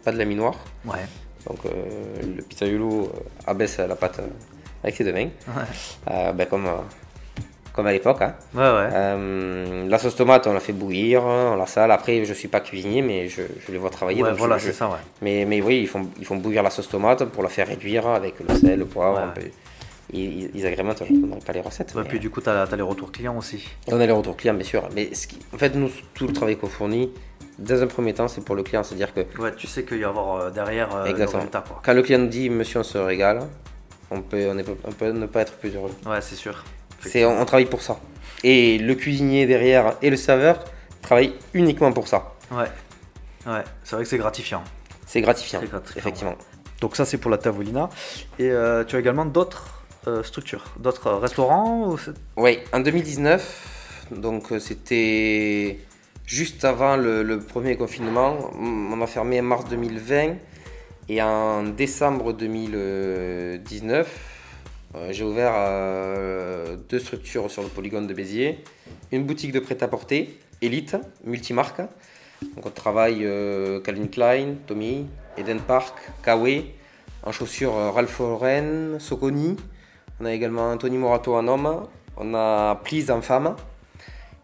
[0.05, 0.55] pas de la minoire.
[0.85, 0.93] Ouais.
[1.47, 1.71] Donc, euh,
[2.37, 4.27] le pizzaiolo euh, abaisse la pâte euh,
[4.83, 5.29] avec ses deux mains.
[5.47, 6.31] Ouais.
[6.33, 6.67] Ben, comme,
[7.73, 8.21] comme à l'époque.
[8.21, 8.33] hein.
[8.53, 9.87] Ouais, ouais.
[9.89, 11.91] La sauce tomate, on la fait bouillir, on la sale.
[11.91, 14.21] Après, je suis pas cuisinier, mais je, je les vois travailler.
[14.23, 14.97] Donc voilà, je- je- c'est ça, ouais.
[15.21, 18.07] Mais, mais oui, ils font, ils font bouillir la sauce tomate pour la faire réduire
[18.07, 19.17] avec le sel, le poivre.
[19.17, 19.23] Ouais.
[19.23, 19.41] un peu.
[20.13, 21.93] Ils, agrémentent, je ne donnerai pas les recettes.
[21.95, 23.67] Ouais, mais, puis du coup, t'as as les retours clients aussi.
[23.87, 24.87] on a les retours clients, bien sûr.
[24.95, 27.11] Mais ce qui- en fait, nous, tout le travail qu'on fournit,
[27.59, 28.83] dans un premier temps, c'est pour le client.
[28.83, 31.39] C'est-à-dire que Ouais, tu sais qu'il va y avoir euh, derrière euh, le Exactement.
[31.39, 31.81] résultat, quoi.
[31.83, 33.41] quand le client nous dit Monsieur, on se régale,
[34.11, 35.91] on peut, on, est- on peut ne pas être plus heureux.
[36.05, 36.63] Ouais, c'est sûr.
[37.01, 37.99] C'est, on, on travaille pour ça.
[38.43, 40.63] Et le cuisinier derrière et le serveur
[41.01, 42.33] travaillent uniquement pour ça.
[42.51, 42.65] Ouais.
[43.47, 44.63] Ouais, c'est vrai que c'est gratifiant.
[45.05, 46.35] C'est gratifiant, C'est gratifiant, effectivement.
[46.81, 47.89] Donc ça, c'est pour la tavolina.
[48.39, 51.97] Et euh, tu as également d'autres euh, structures, d'autres restaurants ou
[52.37, 55.79] Oui, en 2019, donc c'était
[56.25, 58.51] juste avant le, premier confinement.
[58.59, 60.35] On a fermé en mars 2020
[61.07, 64.35] et en décembre 2019,
[64.95, 68.63] euh, j'ai ouvert euh, deux structures sur le polygone de Béziers.
[69.11, 71.81] Une boutique de prêt-à-porter, Elite, multimarque.
[72.41, 75.05] Donc on travaille euh, Calvin Klein, Tommy,
[75.37, 76.63] Eden Park, Kawe,
[77.23, 79.57] en chaussures Ralph Lauren, Soconi.
[80.19, 81.87] On a également Anthony Morato en homme.
[82.17, 83.55] On a Please en femme.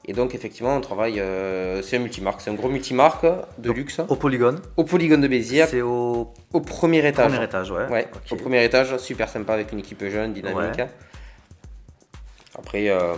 [0.06, 3.26] Et donc effectivement on travaille, euh, c'est un multimarque, c'est un gros multimarque
[3.60, 4.00] de Donc, luxe.
[4.08, 7.32] au polygone Au polygone de Béziers, C'est au au premier étage.
[7.32, 8.08] premier étage, ouais.
[8.32, 10.78] Au premier étage, super sympa avec une équipe jeune, dynamique.
[10.80, 10.88] Ouais.
[12.58, 13.14] Après, euh,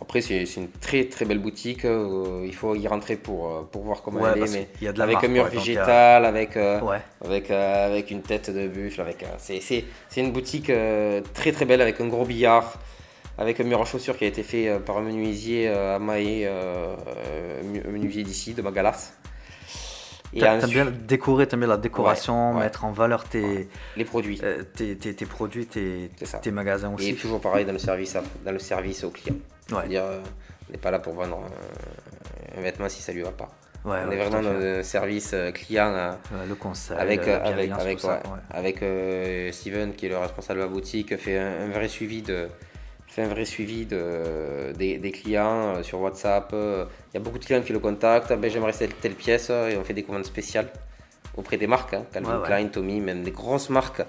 [0.00, 1.84] après c'est une très très belle boutique.
[1.84, 4.92] euh, il faut y rentrer pour, pour voir comment Ouais, elle est, mais y a
[4.94, 9.04] de la avec marque, un mur végétal, avec, avec, avec une tête de buffle.
[9.38, 9.84] C'est,
[10.16, 10.72] une boutique
[11.34, 12.78] très très belle avec un gros billard,
[13.38, 15.98] avec un mur en chaussures qui a été fait euh, par un menuisier euh, à
[15.98, 16.94] Maé, euh,
[17.90, 19.12] menuisier d'ici, de Magalas.
[20.34, 22.62] Et T'a- T'aimes ensuite, bien décorer, t'aimes bien la décoration, Ouais, ouais.
[22.64, 23.68] mettre en valeur tes,
[23.98, 24.40] les produits.
[24.42, 26.10] euh, tes, tes- tes produits, tes,
[26.50, 27.14] magasins Et aussi.
[27.16, 29.36] toujours pareil dans le service, à- dans le service au client.
[29.70, 29.76] Ouais.
[29.80, 30.20] C'est-à-dire, euh,
[30.68, 31.42] on n'est pas là pour vendre
[32.56, 33.50] un vêtement si ça lui va pas.
[33.84, 36.12] On est vraiment dans le service client euh,
[36.48, 38.22] le conseil, avec, avec, avec, ça,
[39.52, 42.46] Steven qui est le responsable de la boutique, fait un, un vrai suivi de
[43.12, 46.50] fait un vrai suivi de, des, des clients euh, sur WhatsApp.
[46.54, 48.30] euh, Il y a beaucoup de clients qui le contactent.
[48.30, 50.68] Ah ben, J'aimerais telle, telle pièce euh, et on fait des commandes spéciales
[51.36, 52.46] auprès des marques, hein, Calvin Ouais, ouais.
[52.46, 54.00] Klein, Tommy, même des grosses marques.
[54.00, 54.04] Euh,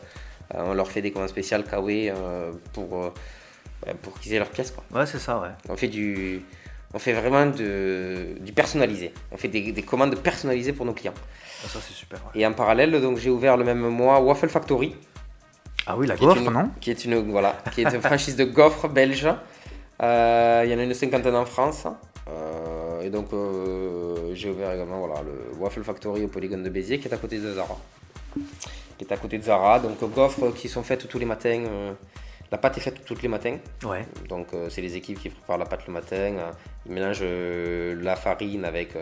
[0.65, 3.09] on leur fait des commandes spéciales euh, pour, euh,
[3.85, 4.71] ouais, pour qu'ils aient leurs pièces.
[4.71, 4.83] Quoi.
[4.97, 5.49] Ouais, c'est ça, ouais.
[5.69, 6.41] On fait du,
[6.93, 9.13] on fait vraiment de, du personnalisé.
[9.33, 11.13] On fait des, des commandes personnalisées pour nos clients.
[11.65, 12.19] Ah, Ça, c'est super.
[12.33, 12.41] ouais.
[12.41, 14.95] Et en parallèle, donc j'ai ouvert le même mois Waffle Factory,
[15.87, 18.45] Ah oui, la gaufre, une- non qui est une voilà, qui est une franchise de
[18.45, 19.27] gaufres belge.
[20.01, 21.85] Euh, il y en a une cinquantaine en France.
[22.29, 26.99] Euh, et donc euh, j'ai ouvert également voilà, le Waffle Factory au polygone de Béziers
[26.99, 27.77] qui est à côté de Zara.
[28.97, 29.79] Qui est à côté de Zara.
[29.79, 31.63] Donc gaufres qui sont faites tous les matins.
[32.51, 33.57] la pâte est faite tous les matins.
[33.83, 34.05] Ouais.
[34.29, 36.31] Donc c'est les équipes qui préparent la pâte le matin.
[36.85, 37.23] ils mélangent
[38.01, 38.93] la farine avec,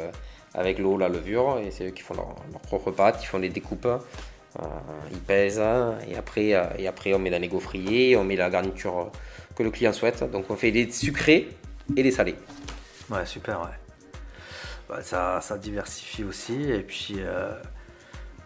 [0.56, 3.38] avec l'eau, la levure, et c'est eux qui font leur, leur propre pâte, ils font
[3.39, 3.88] les découpes,
[4.60, 4.66] euh,
[5.12, 8.36] ils pèsent, hein, et après, euh, et après on met dans les gaufriers, on met
[8.36, 9.06] la garniture euh,
[9.56, 10.30] que le client souhaite.
[10.32, 11.50] Donc on fait des sucrés
[11.96, 12.36] et des salés.
[13.10, 14.96] Ouais, super, ouais.
[14.96, 16.70] Ouais, ça, ça diversifie aussi.
[16.70, 17.52] Et puis, euh,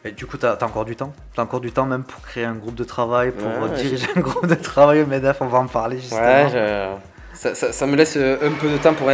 [0.04, 1.14] et du coup, t'as as encore du temps?
[1.36, 4.22] T'as encore du temps même pour créer un groupe de travail, pour Ouais, diriger un
[4.22, 6.22] groupe de travail au MEDEF, on va en parler justement.
[6.22, 6.96] Ouais, je-
[7.36, 9.10] ça, ça- ça me laisse un peu de temps pour,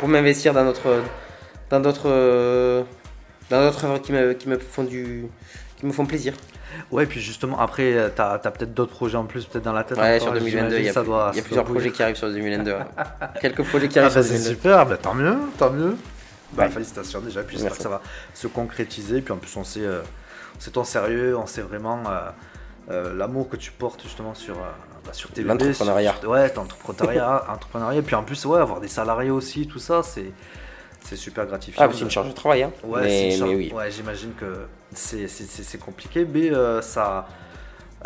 [0.00, 1.02] pour m'investir dans d'autres
[1.70, 2.84] dans d'autres
[3.48, 5.26] dans d'autres œuvres qui me, qui me font du
[5.82, 6.32] qui me font plaisir.
[6.92, 9.98] Ouais, puis justement, après, tu as, peut-être d'autres projets en plus, peut-être dans la tête.
[9.98, 11.90] Ouais, encore, sur 2022, il y a, ça doit, il y a ça plusieurs projets
[11.90, 12.70] qui arrivent sur 2022.
[12.72, 12.78] ouais.
[13.40, 14.54] Quelques projets qui Ah, arrivent bah, sur c'est 2022.
[14.56, 15.96] super, bah, tant mieux, tant mieux.
[16.52, 16.70] Bah, Ouais.
[16.70, 18.00] Félicitations déjà, puis j'espère que ça va
[18.32, 19.22] se concrétiser.
[19.22, 20.02] Puis en plus, on sait, euh,
[20.56, 22.20] on sait ton sérieux, on sait vraiment euh,
[22.90, 24.60] euh, l'amour que tu portes justement sur, euh,
[25.04, 26.14] bah, sur tes L'entrepreneuriat.
[26.26, 28.02] Ouais, ton entrepreneuriat, entrepreneuriat.
[28.02, 30.30] Puis en plus, ouais, avoir des salariés aussi, tout ça, c'est
[31.04, 31.84] c'est super gratifiant.
[31.84, 32.62] Ah, c'est une charge de travail.
[32.62, 32.70] Hein.
[32.84, 33.72] Ouais, mais, c'est une charge- mais oui.
[33.74, 37.26] ouais, j'imagine que c'est- compliqué, mais euh, ça.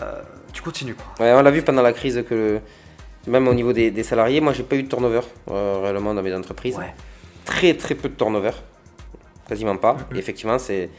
[0.03, 0.22] euh,
[0.53, 1.25] tu continues quoi.
[1.25, 2.61] Ouais, on l'a vu pendant la crise que
[3.27, 5.20] même au niveau des, des salariés, moi j'ai pas eu de turnover
[5.51, 6.77] euh, réellement dans mes entreprises.
[6.77, 6.94] Ouais.
[7.44, 8.53] Très très peu de turnover,
[9.49, 9.96] quasiment pas.
[10.14, 10.90] Et effectivement, c'est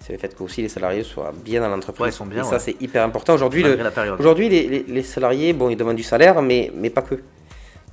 [0.00, 2.02] c'est le fait que aussi les salariés soient bien dans l'entreprise.
[2.02, 2.58] Ouais, ils sont bien, Et ça ouais.
[2.60, 3.34] c'est hyper important.
[3.34, 7.16] Aujourd'hui, le, les, les- les salariés, bon, ils demandent du salaire, mais, mais pas que.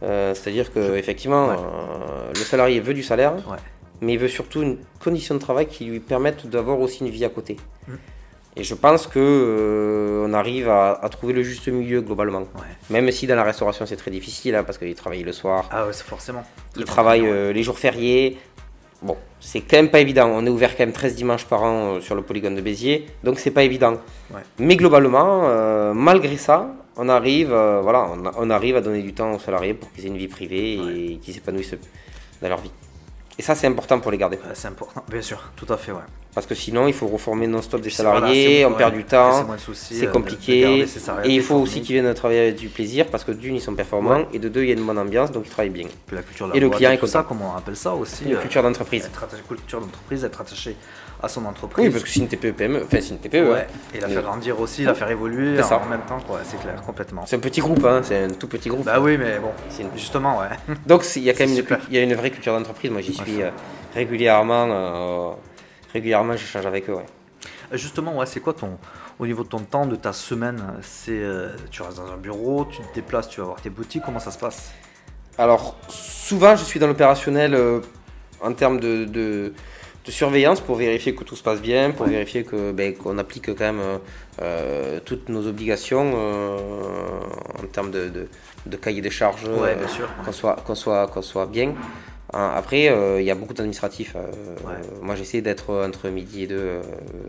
[0.03, 1.55] Euh, C'est-à-dire que effectivement, Ouais.
[1.57, 3.33] euh, le salarié veut du salaire.
[4.01, 7.25] Mais il veut surtout une condition de travail qui lui permette d'avoir aussi une vie
[7.25, 7.57] à côté.
[7.87, 7.93] Mm.
[8.57, 12.39] Et je pense que euh, on arrive à, à trouver le juste milieu globalement.
[12.39, 12.61] Ouais.
[12.89, 15.85] Même si dans la restauration c'est très difficile, hein, parce qu'ils travaillent le soir, Ah
[15.87, 16.43] ouais, forcément.
[16.77, 18.37] ils travaillent euh, les jours fériés.
[19.01, 20.27] Bon, c'est quand même pas évident.
[20.29, 23.07] On est ouvert quand même 13 dimanches par an euh, sur le polygone de Béziers,
[23.25, 23.97] donc c'est pas évident.
[24.33, 24.39] Ouais.
[24.57, 29.33] Mais globalement, euh, malgré ça, on arrive, voilà, on, on arrive à donner du temps
[29.33, 31.75] aux salariés pour qu'ils aient une vie privée et qu'ils s'épanouissent
[32.41, 32.71] dans leur vie.
[33.37, 34.37] Et ça, c'est important pour les garder.
[34.37, 35.99] Ouais, c'est important, bien sûr, tout à fait, ouais.
[36.33, 39.45] Parce que sinon, il faut reformer non-stop des voilà, salariés, on perd ouais, du temps,
[39.73, 40.61] c'est euh, de- compliqué.
[40.61, 43.55] de garder Et il faut aussi qu'ils viennent travailler avec du plaisir parce que d'une,
[43.55, 44.27] ils sont performants Ouais.
[44.33, 45.87] et de deux, il y a une bonne ambiance, donc ils travaillent bien.
[46.07, 47.29] Puis la culture de Et le client est tout ça, content.
[47.39, 49.09] comment on appelle ça aussi Une euh, culture d'entreprise.
[49.47, 50.75] Culture d'entreprise, être attaché
[51.23, 51.85] à son entreprise.
[51.85, 53.35] Oui, parce que c'est une TPE PME, enfin c'est une TPE.
[53.51, 53.73] Ouais, hein.
[53.93, 55.77] et la faire grandir aussi, la faire évoluer ça.
[55.79, 57.25] en même temps, quoi, c'est clair, complètement.
[57.25, 58.85] C'est un petit groupe, hein, c'est un tout petit groupe.
[58.85, 60.47] Bah oui, mais bon, une- justement, ouais.
[60.85, 62.91] Donc il y a quand même une, il y a une vraie culture d'entreprise.
[62.91, 63.49] Moi, j'y Ouais, suis euh,
[63.93, 64.67] régulièrement.
[64.69, 65.31] euh,
[65.93, 66.95] régulièrement, j'échange avec eux.
[66.95, 67.05] ouais.
[67.71, 68.77] Justement, ouais, c'est quoi ton,
[69.17, 72.65] au niveau de ton temps, de ta semaine C'est, euh, tu restes dans un bureau,
[72.65, 74.71] tu te déplaces, tu vas voir tes boutiques, comment ça se passe?
[75.37, 77.79] Alors, souvent, je suis dans l'opérationnel euh,
[78.41, 79.53] en termes de, de-
[80.05, 82.11] de surveillance pour vérifier que tout se passe bien, pour Ouais.
[82.11, 83.97] vérifier que ben, qu'on applique quand même euh,
[84.41, 86.57] euh, toutes nos obligations euh,
[87.61, 88.27] en termes de, de,
[88.65, 89.85] de cahier des charges, Ouais, euh,
[90.23, 91.73] qu'on soit, qu'on soit, qu'on soit bien.
[92.33, 92.85] Après,
[93.19, 94.13] il y a beaucoup d'administratifs.
[94.15, 94.73] Ouais.
[95.01, 96.81] moi, j'essaie d'être entre midi et deux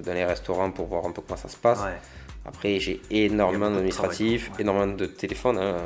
[0.04, 1.80] dans les restaurants pour voir un peu comment ça se passe.
[2.44, 5.58] Après, j'ai énormément d'administratifs, énormément de téléphones.
[5.58, 5.76] hein.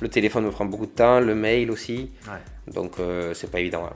[0.00, 2.10] Le téléphone me prend beaucoup de temps, le mail aussi.
[2.66, 2.92] Donc,
[3.34, 3.84] c'est pas évident.
[3.86, 3.94] hein.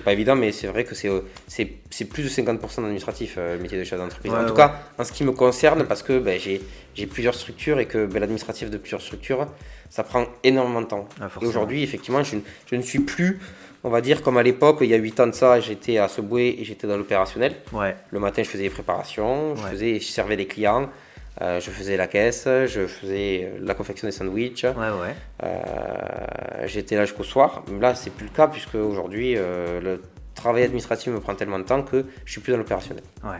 [0.00, 3.56] Pas évident, mais c'est vrai que c'est, euh, c'est, c'est plus de 50% d'administratif, euh,
[3.56, 4.32] le métier de chef d'entreprise.
[4.32, 4.56] Ouais, en tout ouais.
[4.56, 6.60] cas, en ce qui me concerne, parce que ben, j'ai,
[6.94, 9.46] j'ai plusieurs structures et que ben, l'administratif de plusieurs structures,
[9.90, 11.08] ça prend énormément de temps.
[11.20, 13.40] Ouais, et aujourd'hui, effectivement, je, ne- je ne suis plus,
[13.84, 16.08] on va dire, comme à l'époque, il y a 8 ans de ça, j'étais à
[16.08, 17.54] Subway et j'étais dans l'opérationnel.
[17.72, 17.96] Ouais.
[18.10, 20.90] Le matin, je faisais les préparations, je, faisais, je servais les clients,
[21.40, 24.64] euh, je faisais la caisse, je faisais euh, la confection des sandwichs.
[24.64, 25.14] Ouais, ouais.
[25.44, 27.62] Euh, J'étais là jusqu'au soir.
[27.80, 30.02] Là, c'est plus le cas puisque aujourd'hui, euh, le
[30.34, 33.04] travail administratif me prend tellement de temps que je suis plus dans l'opérationnel.
[33.24, 33.38] Ouais.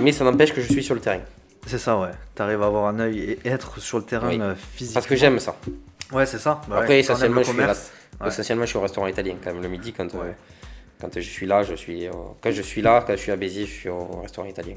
[0.00, 1.20] Mais ça n'empêche que je suis sur le terrain
[1.66, 2.10] C'est ça, ouais.
[2.34, 4.40] Tu arrives à avoir un œil et être sur le terrain Oui.
[4.74, 4.94] physiquement.
[4.94, 5.56] parce que j'aime ça.
[6.12, 6.60] Ouais, c'est ça.
[6.68, 7.52] Bah Après, essentiellement, je.
[8.26, 10.08] Essentiellement, je suis au restaurant italien quand même le midi quand,
[11.00, 12.08] quand je suis là, je suis.
[12.40, 14.74] quand je suis là, quand je suis à Béziers, je suis au restaurant italien.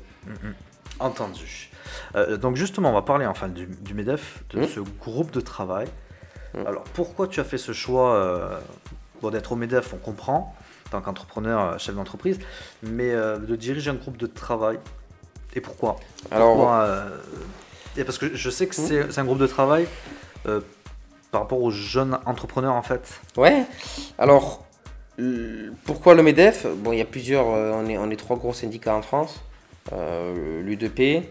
[1.00, 1.70] Entendu.
[2.16, 4.68] Euh, donc justement, on va parler enfin du, du MEDEF, de Mm.
[4.68, 5.88] ce groupe de travail.
[6.54, 6.68] Mm.
[6.68, 8.60] Alors pourquoi tu as fait ce choix euh,
[9.22, 10.56] bon, d'être au MEDEF, on comprend,
[10.88, 12.40] en tant qu'entrepreneur, euh, chef d'entreprise,
[12.82, 14.80] mais euh, de diriger un groupe de travail.
[15.54, 15.98] Et pourquoi?
[16.32, 16.88] Alors, Pourquoi,
[17.96, 19.88] et parce que je sais que c'est c'est un groupe de travail
[21.32, 23.20] par rapport aux jeunes entrepreneurs en fait.
[23.38, 23.66] Ouais.
[24.20, 24.66] Alors,
[25.86, 26.68] pourquoi le MEDEF?
[26.78, 27.48] Bon, il y a plusieurs.
[27.48, 29.40] on, est, on est trois gros syndicats en France
[29.94, 31.24] l'UDP,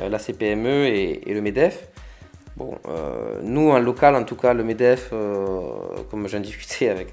[0.00, 1.88] euh, la CPME et, et le MEDEF.
[2.56, 5.70] Bon, euh, nous en local, en tout cas, le MEDEF, euh,
[6.10, 7.08] comme j'en discutais avec,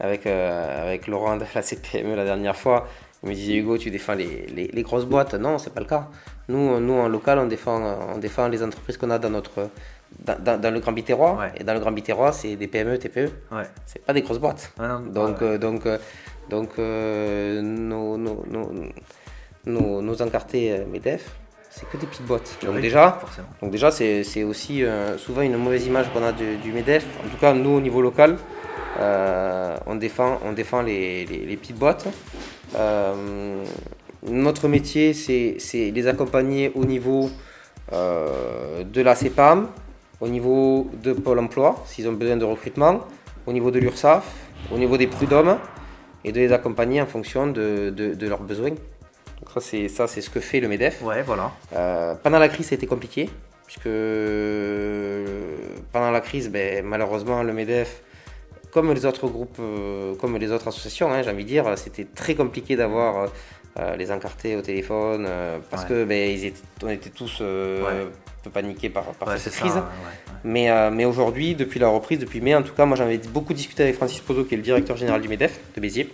[0.00, 2.88] avec, euh, avec Laurent de la CPME la dernière fois,
[3.22, 5.34] il me disait Hugo, tu défends les, les- les grosses boîtes.
[5.34, 6.08] Non, c'est pas le cas.
[6.48, 9.68] Nous, nous en local, on défend, on défend les entreprises qu'on a dans, notre,
[10.24, 11.34] dans, dans- dans le Grand Biterrois.
[11.36, 11.52] Ouais.
[11.56, 13.28] Et dans le Grand Biterrois, c'est des PME, TPE.
[13.52, 13.64] Ouais.
[13.86, 14.72] C'est pas des grosses boîtes.
[14.78, 15.46] Non, Donc, ouais.
[15.48, 15.98] euh, donc, euh,
[16.48, 18.70] donc euh, nos, nos, nos,
[19.68, 21.30] nos, nos encartés euh, MEDEF,
[21.70, 22.58] c'est que des petites boîtes.
[22.64, 23.48] Donc Oui, déjà, forcément.
[23.62, 27.04] donc déjà c'est aussi euh, souvent une mauvaise image qu'on a du, du MEDEF.
[27.24, 28.36] En tout cas, nous, au niveau local,
[29.00, 32.06] euh, on défend, on défend les, les- les petites boîtes.
[32.76, 33.62] Euh,
[34.26, 35.56] notre métier, c'est
[35.90, 37.30] les accompagner au niveau
[37.92, 39.68] de la CEPAM,
[40.20, 43.00] au niveau de Pôle emploi, s'ils ont besoin de recrutement,
[43.46, 44.24] au niveau de l'URSSAF,
[44.72, 45.56] au niveau des prud'hommes,
[46.24, 48.74] et de les accompagner en fonction de, de- de leurs besoins.
[49.40, 51.02] Donc ça, c'est ça, c'est ce que fait le Medef.
[51.02, 51.52] Ouais, voilà.
[51.76, 53.30] Euh, pendant la crise, ça a été compliqué,
[53.66, 55.56] puisque euh,
[55.92, 58.02] pendant la crise, ben, malheureusement, le MEDEF,
[58.72, 62.04] comme les autres groupes, euh, comme les autres associations, hein, j'ai envie de dire, c'était
[62.04, 63.28] très compliqué d'avoir
[63.78, 65.88] euh, les encartés au téléphone, euh, parce Ouais.
[65.88, 68.02] que ben, ils étaient, on était tous euh, Ouais.
[68.02, 69.72] un peu paniqués par, par Ouais, cette crise.
[69.72, 69.88] ça.
[70.44, 73.82] Mais, mais aujourd'hui, depuis la reprise, depuis mai, en tout cas, moi j'avais beaucoup discuté
[73.82, 76.08] avec Francis Pozo, qui est le directeur général du MEDEF de Béziers.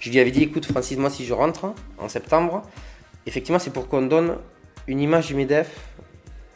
[0.00, 2.62] Je lui avais dit écoute, Francis, moi si je rentre en septembre,
[3.26, 4.36] effectivement, c'est pour qu'on donne
[4.86, 5.68] une image du MEDEF,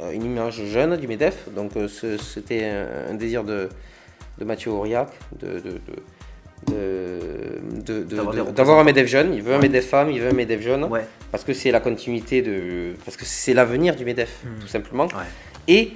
[0.01, 1.49] euh, une image jeune du MEDEF.
[1.55, 2.65] Donc euh, c'était
[3.11, 3.69] un, désir de,
[4.39, 5.09] de Mathieu Aurillac
[5.41, 5.61] de.
[8.53, 9.59] D'avoir un MEDEF jeune, il veut un.
[9.59, 11.05] MEDEF femme, il veut un MEDEF jeune, Ouais.
[11.31, 12.95] parce que c'est la continuité de.
[13.05, 14.59] parce que c'est l'avenir du MEDEF, Mhm.
[14.61, 15.05] tout simplement.
[15.07, 15.25] Ouais.
[15.69, 15.93] Et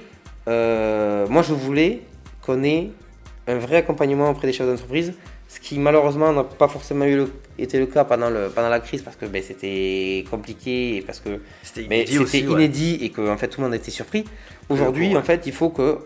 [0.47, 2.01] euh, moi, je voulais
[2.41, 2.89] qu'on ait
[3.47, 5.13] un vrai accompagnement auprès des chefs d'entreprise,
[5.47, 8.79] ce qui malheureusement n'a pas forcément eu le- été le cas pendant, le, pendant la
[8.79, 13.05] crise parce que ben, c'était compliqué et parce que C'était mais inédit ouais.
[13.05, 14.25] et que en fait tout le monde était surpris.
[14.69, 15.99] Aujourd'hui, en fait, il faut que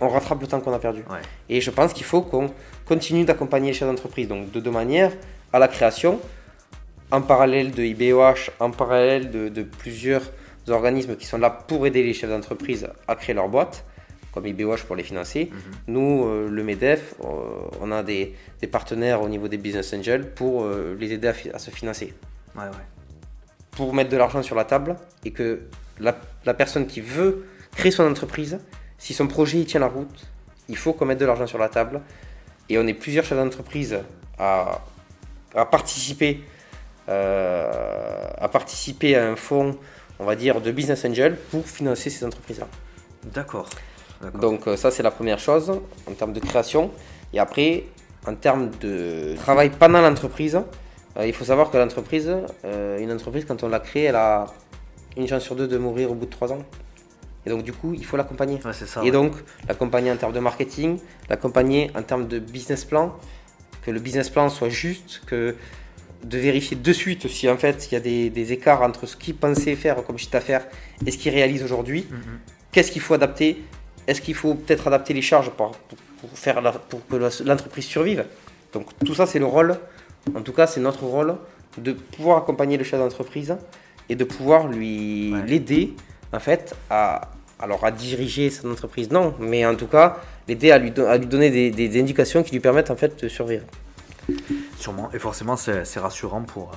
[0.00, 1.00] on rattrape le temps qu'on a perdu.
[1.10, 1.18] Ouais.
[1.48, 2.50] Et je pense qu'il faut qu'on
[2.86, 4.28] continue d'accompagner les chefs d'entreprise.
[4.28, 5.12] Donc de deux manières,
[5.52, 6.20] à la création,
[7.10, 10.22] en parallèle de IBOH, en parallèle de, de plusieurs
[10.68, 13.84] organismes qui sont là pour aider les chefs d'entreprise à créer leur boîte,
[14.34, 15.50] comme IBOH pour les financer.
[15.52, 15.58] Mhm.
[15.88, 17.26] Nous, euh, le MEDEF, euh,
[17.80, 21.58] on a des, des partenaires au niveau des business angels pour euh, les aider à,
[21.58, 22.12] se financer
[22.56, 22.86] Ouais, ouais.
[23.70, 25.60] pour mettre de l'argent sur la table et que
[26.00, 28.58] la, la personne qui veut créer son entreprise,
[28.98, 30.26] si son projet il tient la route,
[30.68, 32.00] il faut qu'on mette de l'argent sur la table.
[32.68, 33.98] Et on est plusieurs chefs d'entreprise
[34.38, 34.82] à,
[35.54, 36.42] à participer
[37.08, 39.76] euh, à participer à un fonds,
[40.18, 42.66] on va dire, de business angel pour financer ces entreprises-là.
[43.24, 43.68] D'accord.
[44.40, 45.72] Donc euh, ça c'est la première chose
[46.08, 46.90] en termes de création.
[47.32, 47.84] Et après,
[48.26, 50.60] en termes de travail pendant l'entreprise,
[51.16, 52.30] euh, il faut savoir que l'entreprise,
[52.64, 54.46] euh, une entreprise quand on la crée, elle a
[55.16, 56.62] une chance sur deux de mourir au bout de trois ans.
[57.46, 58.58] Et donc du coup, il faut l'accompagner.
[58.64, 58.72] Ouais.
[58.72, 59.10] Et ouais.
[59.10, 59.32] donc
[59.68, 63.14] l'accompagner en termes de marketing, l'accompagner en termes de business plan,
[63.82, 65.54] que le business plan soit juste, que
[66.24, 69.14] de vérifier de suite si en fait il y a des, des écarts entre ce
[69.14, 70.66] qu'il pensait faire comme chiffre d'affaires
[71.04, 72.06] et ce qu'il réalise aujourd'hui.
[72.10, 72.38] Mhm.
[72.72, 73.62] Qu'est-ce qu'il faut adapter
[74.06, 75.72] Est-ce qu'il faut peut-être adapter les charges pour,
[76.34, 78.24] faire la- pour que l'entreprise survive?
[78.72, 79.78] Donc tout ça c'est le rôle,
[80.34, 81.36] en tout cas c'est notre rôle
[81.78, 83.56] de pouvoir accompagner le chef d'entreprise
[84.08, 85.46] et de pouvoir lui Ouais.
[85.46, 85.94] l'aider
[86.32, 90.78] en fait à alors à diriger son entreprise non, mais en tout cas l'aider à
[90.78, 93.64] lui, don- à lui donner des, des indications qui lui permettent en fait de survivre.
[94.78, 95.08] Sûrement.
[95.14, 96.72] Et forcément, c'est c'est rassurant pour,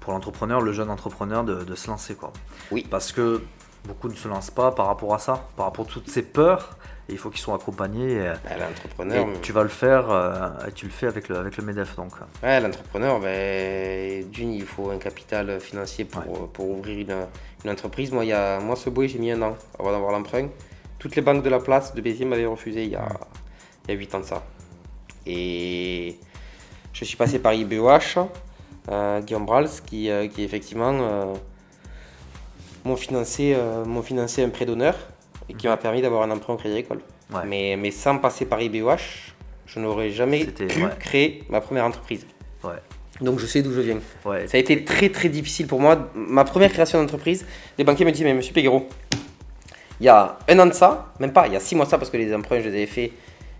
[0.00, 2.14] pour l'entrepreneur, le jeune entrepreneur, de, de se lancer.
[2.14, 2.32] Quoi.
[2.70, 2.86] Oui.
[2.90, 3.42] Parce que
[3.86, 6.76] beaucoup ne se lancent pas par rapport à ça, par rapport à toutes ces peurs.
[7.08, 8.18] Et il faut qu'ils soient accompagnés.
[8.18, 11.56] Ben, et L'entrepreneur, tu vas le faire, euh, et tu le fais avec le, avec
[11.56, 11.94] le MEDEF.
[11.94, 12.10] Donc,
[12.42, 17.26] Ouais, l'entrepreneur, ben, d'une, il faut un capital financier pour, pour ouvrir une,
[17.64, 18.10] une entreprise.
[18.10, 20.48] Moi, y a, moi, ce boy, j'ai mis un an avant d'avoir l'emprunt.
[20.98, 23.08] Toutes les banques de la place de Béziers m'avaient refusé il y a,
[23.86, 24.42] il y a 8 ans de ça.
[25.26, 26.18] Et
[26.92, 28.26] je suis passé par IBOH,
[28.88, 31.34] euh, Guillaume Brals, qui, euh, qui effectivement euh,
[32.86, 34.94] m'ont financé, euh, financé un prêt d'honneur
[35.48, 37.00] et qui m'a permis d'avoir un emprunt au Crédit Agricole.
[37.32, 37.40] Ouais.
[37.46, 39.32] Mais, mais sans passer par IBOH,
[39.66, 40.90] je n'aurais jamais pu ouais.
[40.98, 42.26] créer ma première entreprise.
[42.64, 42.70] ouais.
[43.22, 43.98] Donc je sais d'où je viens.
[44.24, 46.10] Ça a été très très difficile pour moi.
[46.14, 47.46] Ma première création d'entreprise,
[47.78, 48.86] les banquiers me disent Mais monsieur Péguero,
[50.00, 51.90] il y a un an de ça, même pas, il y a six mois de
[51.90, 53.12] ça, parce que les emprunts, je les avais fait,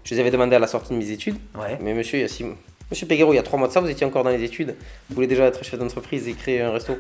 [0.05, 1.37] je les avais demandés à la sortie de mes études.
[1.81, 2.57] Mais monsieur, il y a six mois-
[2.91, 4.77] Monsieur Péguero, il y a trois mois de ça, vous étiez encore dans les études,
[5.09, 6.93] vous voulez déjà être chef d'entreprise et créer un resto?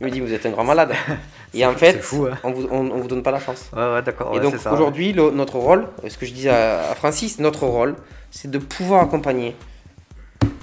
[0.00, 0.92] Il me dit Vous êtes un grand malade.
[1.54, 2.36] et en fait, fou, hein.
[2.44, 3.70] on vous, on, on vous donne pas la chance.
[3.74, 4.32] Ouais, ouais, d'accord.
[4.34, 7.66] Et ouais, donc ça, aujourd'hui, notre rôle, ce que je dis à, à Francis, notre
[7.66, 7.96] rôle,
[8.30, 9.56] c'est de pouvoir accompagner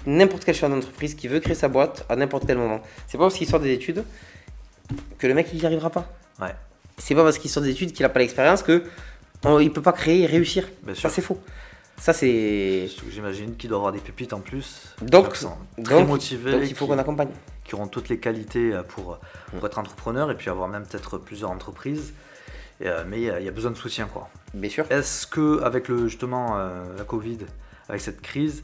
[0.06, 2.82] n'importe quel chef d'entreprise qui veut créer sa boîte à n'importe quel moment.
[3.08, 4.04] C'est pas parce qu'il sort des études
[5.17, 6.08] que le mec il n'y arrivera pas.
[6.41, 6.54] Ouais.
[6.98, 8.84] C'est pas parce qu'il sort des études qu'il n'a pas l'expérience que
[9.46, 10.67] on- il peut pas créer et réussir.
[10.84, 11.10] Bien Ça sûr.
[11.12, 11.39] c'est faux.
[11.98, 14.93] Ça c'est J'imagine qu'il doit avoir des pépites en plus.
[15.02, 15.46] Donc- très
[16.00, 16.52] donc, motivés.
[16.52, 17.30] donc il faut qu'on accompagne.
[17.63, 19.19] Qui auront toutes les qualités euh, pour,
[19.52, 22.13] pour être entrepreneur et puis avoir même peut-être plusieurs entreprises.
[22.81, 24.29] Et, euh, mais il y, a- il y a besoin de soutien quoi.
[24.54, 24.85] Bien sûr.
[24.90, 27.40] Est-ce que avec le justement euh, la Covid,
[27.90, 28.63] avec cette crise,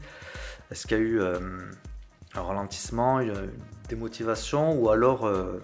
[0.70, 1.38] est-ce qu'il y a eu euh,
[2.34, 3.50] un ralentissement, une
[3.88, 5.62] démotivation ou alors euh,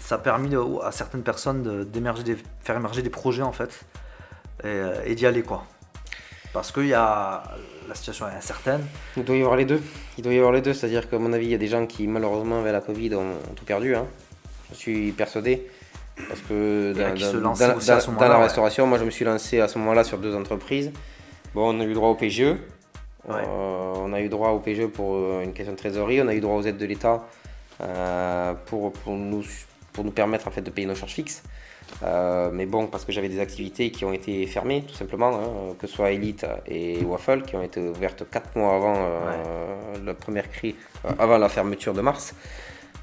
[0.00, 3.52] ça a permis de- à certaines personnes de- d'émerger, des, faire émerger des projets en
[3.52, 3.80] fait
[4.62, 5.64] et, euh, et d'y aller quoi?
[6.52, 7.44] Parce que il y a,
[7.90, 8.80] la situation est incertaine.
[9.16, 9.82] Il doit y avoir les deux.
[10.16, 10.72] Il doit y avoir les deux.
[10.72, 13.20] C'est-à-dire qu'à mon avis, il y a des gens qui malheureusement avec la Covid ont,
[13.50, 13.94] ont tout perdu.
[13.96, 14.06] hein.
[14.72, 15.66] Je suis persuadé.
[16.28, 18.44] Parce que dans, qui se dans- dans- aussi à dans- ce dans moment-là, la ouais.
[18.44, 20.92] restauration, moi je me suis lancé à ce moment-là sur deux entreprises.
[21.54, 22.40] Bon, on a eu droit au PGE.
[22.42, 22.56] Ouais.
[23.28, 26.20] Euh, on a eu droit au PGE pour euh, une question de trésorerie.
[26.22, 27.26] On a eu droit aux aides de l'État
[27.80, 29.42] euh, pour, pour, nous,
[29.92, 31.42] pour nous permettre en fait, de payer nos charges fixes.
[32.02, 35.74] Euh, mais bon, parce que j'avais des activités qui ont été fermées, tout simplement, hein,
[35.78, 40.14] que ce soit Elite et Waffle, qui ont été ouvertes 4 mois avant euh, la
[40.14, 42.34] première cri, euh, avant la fermeture de mars.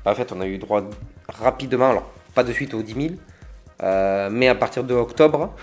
[0.05, 0.81] En fait, on a eu droit
[1.27, 3.15] rapidement, alors pas de suite aux 10 000,
[3.83, 5.53] euh, mais à partir de octobre,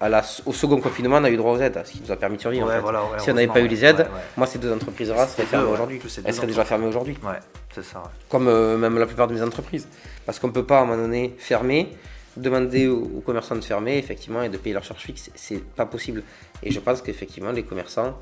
[0.00, 2.16] à la- au second confinement, on a eu droit aux aides, ce qui nous a
[2.16, 2.64] permis de survivre.
[2.66, 2.80] en Ouais, fait.
[2.80, 5.70] voilà, ouais, si on n'avait pas eu les aides, moi, ces deux entreprises-là seraient fermées
[5.70, 6.00] aujourd'hui.
[6.24, 7.16] Elles seraient déjà fermées aujourd'hui
[8.28, 8.44] comme
[8.78, 9.86] même la plupart de mes entreprises.
[10.26, 11.94] Parce qu'on ne peut pas à un moment donné fermer,
[12.40, 16.22] demander aux, commerçants de fermer effectivement et de payer leurs charges fixes, c'est pas possible.
[16.62, 18.18] Et je pense qu'effectivement les commerçants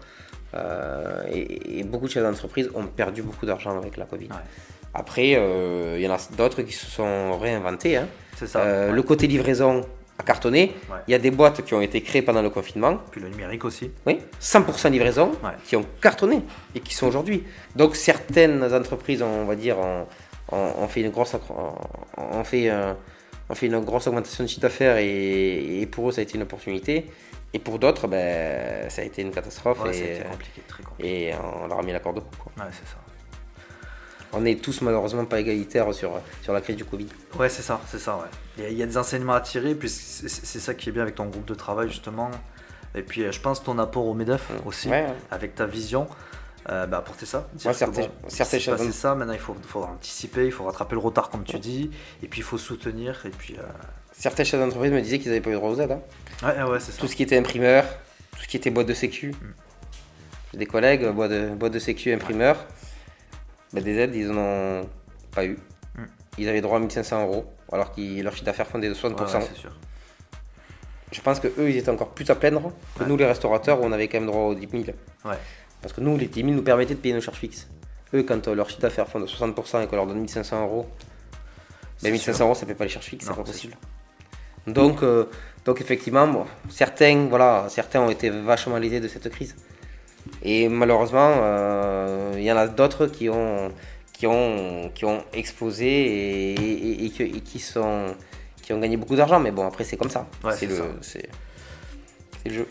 [0.55, 4.27] euh, et, et beaucoup de chefs d'entreprise ont perdu beaucoup d'argent avec la Covid.
[4.27, 4.47] Ouais.
[4.95, 7.97] Après, euh, il y en a d'autres qui se sont réinventés.
[7.97, 8.09] hein.
[8.37, 8.61] Ça.
[8.61, 8.95] Euh, ouais.
[8.95, 9.83] Le côté livraison
[10.19, 10.75] a cartonné.
[10.91, 10.97] Ouais.
[11.07, 12.99] Il y a des boîtes qui ont été créées pendant le confinement.
[13.11, 13.91] Puis le numérique aussi.
[14.07, 15.33] Oui, 100% livraison
[15.64, 16.43] qui ont cartonné
[16.75, 17.45] et qui sont aujourd'hui.
[17.77, 20.07] Donc certaines entreprises, on va dire, ont,
[20.51, 21.35] ont- ont fait une grosse,
[22.16, 22.71] ont fait,
[23.51, 26.35] ont fait une grosse augmentation de chiffre d'affaires et, et pour eux ça a été
[26.37, 27.07] une opportunité.
[27.55, 31.29] Et pour d'autres, ben, ça a été une catastrophe Ouais, et, compliqué, très compliqué.
[31.29, 32.51] et on leur a mis la corde au cou.
[32.59, 32.99] Ouais, c'est ça.
[34.35, 37.07] On est tous malheureusement pas égalitaires sur, sur la crise du Covid.
[37.39, 38.67] Ouais, c'est ça, c'est ça, ouais.
[38.69, 41.15] Il y, y a des enseignements à tirer, puis c'est ça qui est bien avec
[41.15, 42.31] ton groupe de travail, justement.
[42.95, 45.07] Et puis, euh, je pense ton apport au MEDEF aussi, Ouais.
[45.31, 46.07] avec ta vision,
[46.69, 47.49] euh, bah, apporter ça.
[47.65, 51.01] Ouais, certains- bon, certains c'est ça, maintenant il faut, faut anticiper, il faut rattraper le
[51.01, 51.91] retard, comme tu dis,
[52.23, 53.55] et puis il faut soutenir, et puis...
[53.59, 53.63] euh,
[54.13, 55.93] Certains chefs d'entreprise me disaient qu'ils n'avaient pas eu droit aux aides.
[55.93, 56.01] hein.
[56.43, 56.99] Ouais, ouais, c'est ça.
[57.01, 57.85] Tout ce qui était imprimeur,
[58.33, 59.33] tout ce qui était boîte de sécu.
[60.53, 62.57] J'ai des collègues, euh, boîte de, boîte de sécu, imprimeur.
[63.73, 64.41] Ben, des aides, ils n'en
[64.83, 64.89] ont
[65.31, 65.59] pas eu.
[65.95, 66.03] Mm.
[66.39, 69.15] Ils avaient droit à 1500 euros, alors que leur chiffre d'affaires fondait de 60%.
[69.15, 69.71] Ouais, ouais, c'est sûr.
[71.13, 73.85] Je pense que eux, ils étaient encore plus à plaindre que nous, les restaurateurs, où
[73.85, 74.85] on avait quand même droit aux 10 000.
[75.25, 75.35] Ouais.
[75.83, 77.68] Parce que nous, les 10 000 nous permettaient de payer nos charges fixes.
[78.14, 80.87] Eux, quand euh, leur chiffre d'affaires fond de 60% et qu'on leur donne 1500 euros,
[82.03, 82.45] ben 1500 sûr.
[82.47, 83.76] euros, ça ne paie pas les charges fixes, c'est pas possible.
[84.66, 85.24] Donc, euh,
[85.64, 89.55] donc effectivement, bon, certains, voilà, certains ont été vachement lésés de cette crise.
[90.43, 93.72] Et malheureusement, euh, il y en a d'autres qui ont,
[94.12, 98.14] qui, ont, qui ont explosé et, et- et que- et qui, sont,
[98.62, 99.41] qui ont gagné beaucoup d'argent.
[99.41, 100.26] Mais bon, après, c'est comme ça.
[100.45, 101.29] Ouais, le, c'est
[102.47, 102.66] le jeu.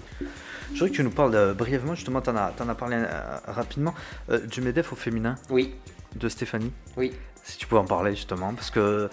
[0.74, 3.94] Je voudrais que tu nous parles euh, brièvement, justement, tu en, as parlé euh, rapidement,
[4.30, 5.74] euh, du MEDEF au féminin Oui,
[6.16, 6.72] de Stéphanie.
[6.98, 7.14] oui.
[7.44, 9.10] Si tu pouvais en parler, justement, parce que,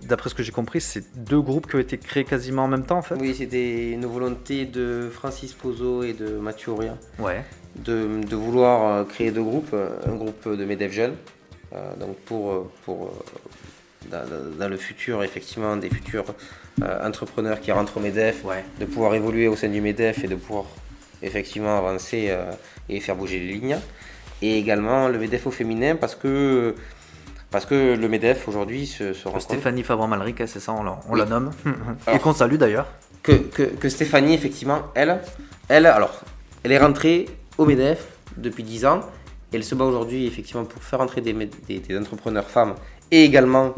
[0.00, 2.86] d'après ce que j'ai compris, c'est deux groupes qui ont été créés quasiment en même
[2.86, 7.44] temps, en fait Oui, c'était une volonté de Francis Pozo et de Mathieu Auria Ouais.
[7.76, 9.76] de, de vouloir créer deux groupes,
[10.06, 11.16] un groupe de MEDEF jeunes,
[11.74, 13.12] euh, donc pour, pour
[14.10, 16.24] dans le futur, effectivement, des futurs
[16.82, 18.64] euh, entrepreneurs qui rentrent au MEDEF, Ouais.
[18.80, 20.64] de pouvoir évoluer au sein du MEDEF et de pouvoir
[21.22, 22.50] effectivement avancer euh,
[22.88, 23.78] et faire bouger les lignes.
[24.40, 26.74] Et également le MEDEF au féminin parce que,
[27.50, 30.98] parce que le MEDEF aujourd'hui se, se rend compte Stéphanie Fabre-Malric, c'est ça, on la,
[31.08, 31.18] on Oui.
[31.20, 31.50] la nomme.
[32.12, 32.86] Et qu'on salue d'ailleurs.
[33.22, 35.20] que, que, que Stéphanie, effectivement, elle,
[35.68, 36.22] elle, alors,
[36.64, 37.26] elle est rentrée
[37.58, 38.04] au MEDEF
[38.36, 39.00] depuis 10 ans.
[39.52, 42.74] Elle se bat aujourd'hui, effectivement, pour faire entrer des, des, des entrepreneurs femmes
[43.10, 43.74] et également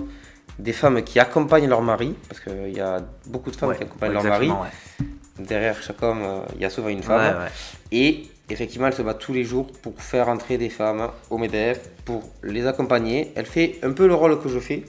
[0.59, 3.83] des femmes qui accompagnent leur mari, parce qu'il y a beaucoup de femmes Ouais, qui
[3.85, 4.51] accompagnent leur mari.
[4.51, 5.07] ouais.
[5.39, 7.37] Derrière chaque homme, euh, il y a souvent une femme.
[7.39, 7.49] Ouais.
[7.91, 11.81] Et effectivement, elle se bat tous les jours pour faire entrer des femmes au MEDEF,
[12.05, 13.33] pour les accompagner.
[13.35, 14.85] Elle fait un peu le rôle que je fais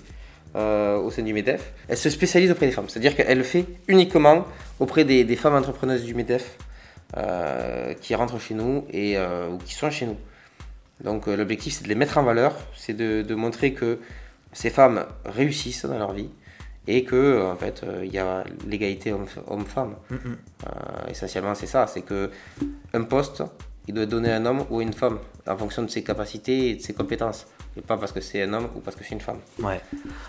[0.56, 1.74] euh, au sein du MEDEF.
[1.88, 4.46] Elle se spécialise auprès des femmes, c'est-à-dire qu'elle le fait uniquement
[4.80, 6.58] auprès des, des femmes entrepreneuses du MEDEF
[7.18, 10.18] euh, qui rentrent chez nous et, euh, ou qui sont chez nous.
[11.04, 14.00] Donc euh, l'objectif, c'est de les mettre en valeur, c'est de, de montrer que
[14.62, 16.30] ces femmes réussissent dans leur vie
[16.88, 19.96] et que en fait euh, il y a l'égalité homme- homme-femme.
[20.10, 20.38] Mm, mm.
[20.66, 22.32] Euh, essentiellement, c'est ça, c'est que
[22.94, 23.44] un poste,
[23.88, 26.04] il doit être donné à un homme ou à une femme en fonction de ses
[26.04, 27.46] capacités et de ses compétences,
[27.78, 29.40] et pas parce que c'est un homme ou parce que c'est une femme.
[29.60, 29.82] Ouais.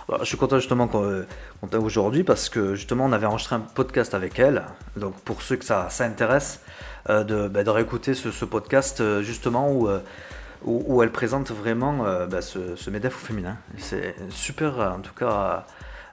[0.08, 1.26] Bah, je suis content justement qu'on euh,
[1.60, 4.62] qu'on t'a aujourd'hui parce que justement on avait enregistré un podcast avec elle.
[4.96, 6.60] Donc pour ceux que ça, ça intéresse,
[7.08, 10.00] euh, de, bah, de réécouter ce, ce podcast euh, justement où, euh,
[10.66, 13.56] où, où elle présente vraiment euh, bah, ce, ce MEDEF au féminin.
[13.78, 15.64] C'est super, euh, en tout cas,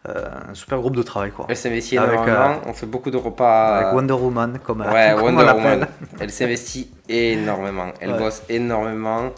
[0.07, 1.45] euh, un super groupe de travail quoi.
[1.49, 3.77] Elle s'investit énormément, on fait beaucoup de repas.
[3.77, 5.51] Avec Wonder Woman comme, Ouais, comme Wonder.
[5.53, 5.87] Woman.
[6.19, 8.17] Elle s'investit énormément, elle Ouais.
[8.19, 9.31] bosse énormément.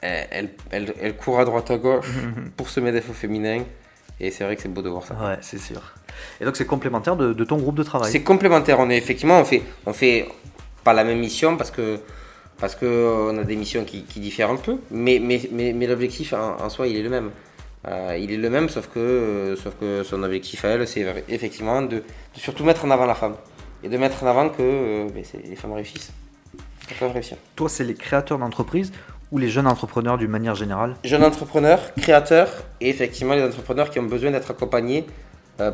[0.00, 2.06] elle, elle, elle- court à droite à gauche
[2.56, 3.62] pour se mettre au féminin.
[4.20, 5.14] Et c'est vrai que c'est beau de voir ça.
[5.14, 5.80] Ouais, c'est sûr.
[6.40, 8.10] Et donc c'est complémentaire de, de ton groupe de travail.
[8.12, 8.78] C'est complémentaire.
[8.78, 10.28] On est effectivement, on fait, on fait
[10.84, 11.98] pas la même mission parce que
[12.64, 15.86] parce que euh, a des missions qui, qui diffèrent un peu, mais mais mais, mais
[15.86, 17.30] l'objectif en, en soi il est le même.
[17.86, 21.04] Euh, il est le même, sauf que euh, sauf que son objectif à elle, c'est
[21.28, 23.34] effectivement de, de surtout mettre en avant la femme
[23.82, 26.10] et de mettre en avant que euh, ben, les femmes réussissent.
[26.98, 27.36] Peuvent réussir.
[27.54, 28.92] Toi, c'est les créateurs d'entreprise
[29.30, 30.94] ou les jeunes entrepreneurs d'une manière générale?
[31.04, 32.50] Jeunes entrepreneurs, créateurs
[32.80, 35.04] et effectivement les entrepreneurs qui ont besoin d'être accompagnés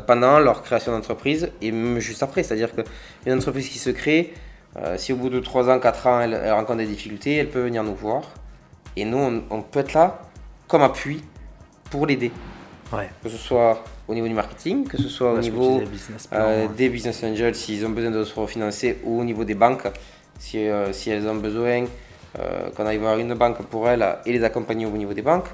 [0.07, 2.43] pendant leur création d'entreprise et même juste après.
[2.43, 4.33] C'est-à-dire qu'une entreprise qui se crée,
[4.77, 7.49] euh, si au bout de 3 ans, 4 ans, elle, elle rencontre des difficultés, elle
[7.49, 8.23] peut venir nous voir.
[8.95, 10.21] Et nous, on, on peut être là
[10.67, 11.23] comme appui
[11.89, 12.31] pour l'aider.
[12.93, 13.09] Ouais.
[13.23, 16.67] Que ce soit au niveau du marketing, que ce soit au Parce niveau business euh,
[16.75, 19.87] des business angels s'ils ont besoin de se refinancer ou au niveau des banques
[20.37, 21.85] si, euh, si elles ont besoin
[22.75, 25.47] qu'on aille voir une banque pour elles et les accompagner au niveau des banques.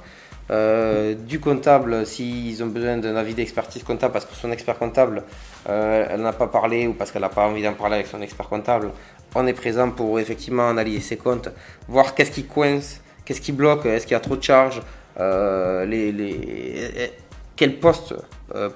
[0.49, 5.23] Euh, du comptable s'ils ont besoin d'un avis d'expertise comptable parce que son expert comptable
[5.67, 8.21] euh, elle n'a pas parlé ou parce qu'elle n'a pas envie d'en parler avec son
[8.21, 8.91] expert comptable
[9.35, 11.49] on est présent pour effectivement analyser ses comptes
[11.89, 14.81] voir qu'est-ce qui coince qu'est-ce qui bloque est-ce qu'il y a trop de charges
[15.19, 17.11] euh, les,
[17.57, 18.15] quel poste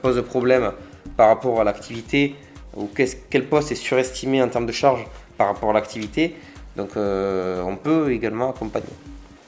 [0.01, 0.73] pose problème
[1.15, 2.35] par rapport à l'activité
[2.75, 2.89] ou
[3.29, 5.05] quel poste est surestimé en termes de charges
[5.37, 6.35] par rapport à l'activité.
[6.75, 8.87] Donc on peut également accompagner.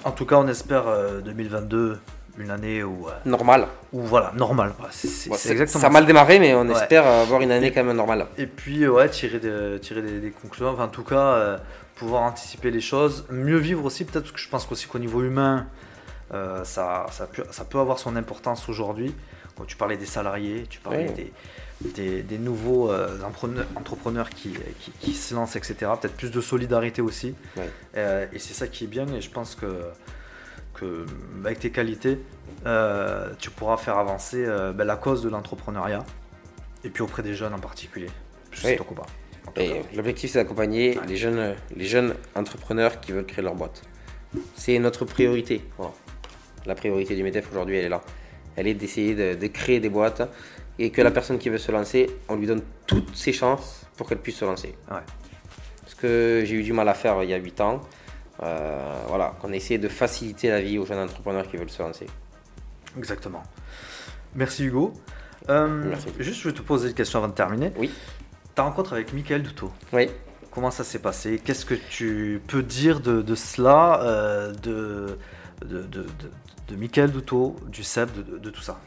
[0.05, 1.99] En tout cas, on espère euh, 2022
[2.39, 3.67] une année où, euh, Normal.
[3.93, 4.73] où voilà, normal.
[4.77, 4.89] quoi.
[4.91, 6.73] C'est exactement ça a mal démarré, mais on Ouais.
[6.73, 8.25] espère avoir une année quand même normale.
[8.37, 10.69] Et puis, euh, ouais, tirer, des, tirer des, des conclusions.
[10.69, 11.57] Enfin, en tout cas, euh,
[11.95, 13.25] pouvoir anticiper les choses.
[13.29, 15.67] Mieux vivre aussi, peut-être, parce que je pense qu'aussi qu'au niveau humain,
[16.33, 19.13] euh, ça, ça, peut, ça peut avoir son importance aujourd'hui.
[19.57, 21.31] Quand tu parlais des salariés, tu parlais des,
[21.81, 23.19] des, des nouveaux euh,
[23.75, 25.75] entrepreneurs, qui, qui, qui se lancent, etc.
[25.99, 27.35] Peut-être plus de solidarité aussi.
[27.95, 29.07] Euh, et c'est ça qui est bien.
[29.13, 29.83] Et je pense que,
[30.73, 32.19] que bah, avec tes qualités,
[32.65, 36.03] euh, tu pourras faire avancer bah, la cause de l'entrepreneuriat.
[36.83, 38.09] Et puis auprès des jeunes en particulier.
[38.63, 38.75] Oui.
[38.75, 39.05] ton combat.
[39.95, 43.83] L'objectif, c'est d'accompagner les jeunes, les jeunes entrepreneurs qui veulent créer leur boîte.
[44.55, 45.63] C'est notre priorité.
[45.77, 45.93] Voilà.
[46.65, 48.01] La priorité du MEDEF aujourd'hui, elle est là.
[48.55, 50.21] Elle est d'essayer de, de créer des boîtes
[50.79, 54.07] et que la personne qui veut se lancer, on lui donne toutes ses chances pour
[54.07, 54.75] qu'elle puisse se lancer.
[54.91, 54.97] Ouais.
[55.87, 57.81] Ce que j'ai eu du mal à faire il y a 8 ans,
[58.41, 62.07] euh, voilà, qu'on essaie de faciliter la vie aux jeunes entrepreneurs qui veulent se lancer.
[62.97, 63.43] Exactement.
[64.35, 64.93] Merci Hugo.
[65.49, 66.07] Euh, Merci.
[66.19, 67.71] Juste, je vais te poser une question avant de terminer.
[67.77, 67.91] Oui.
[68.55, 70.09] Ta rencontre avec Michael Duto, Oui.
[70.51, 71.39] comment ça s'est passé?
[71.43, 75.17] Qu'est-ce que tu peux dire de, de cela, euh, de,
[75.65, 76.05] de, de,
[76.67, 78.79] de, Michael Duto, du SEB, de, de- de tout ça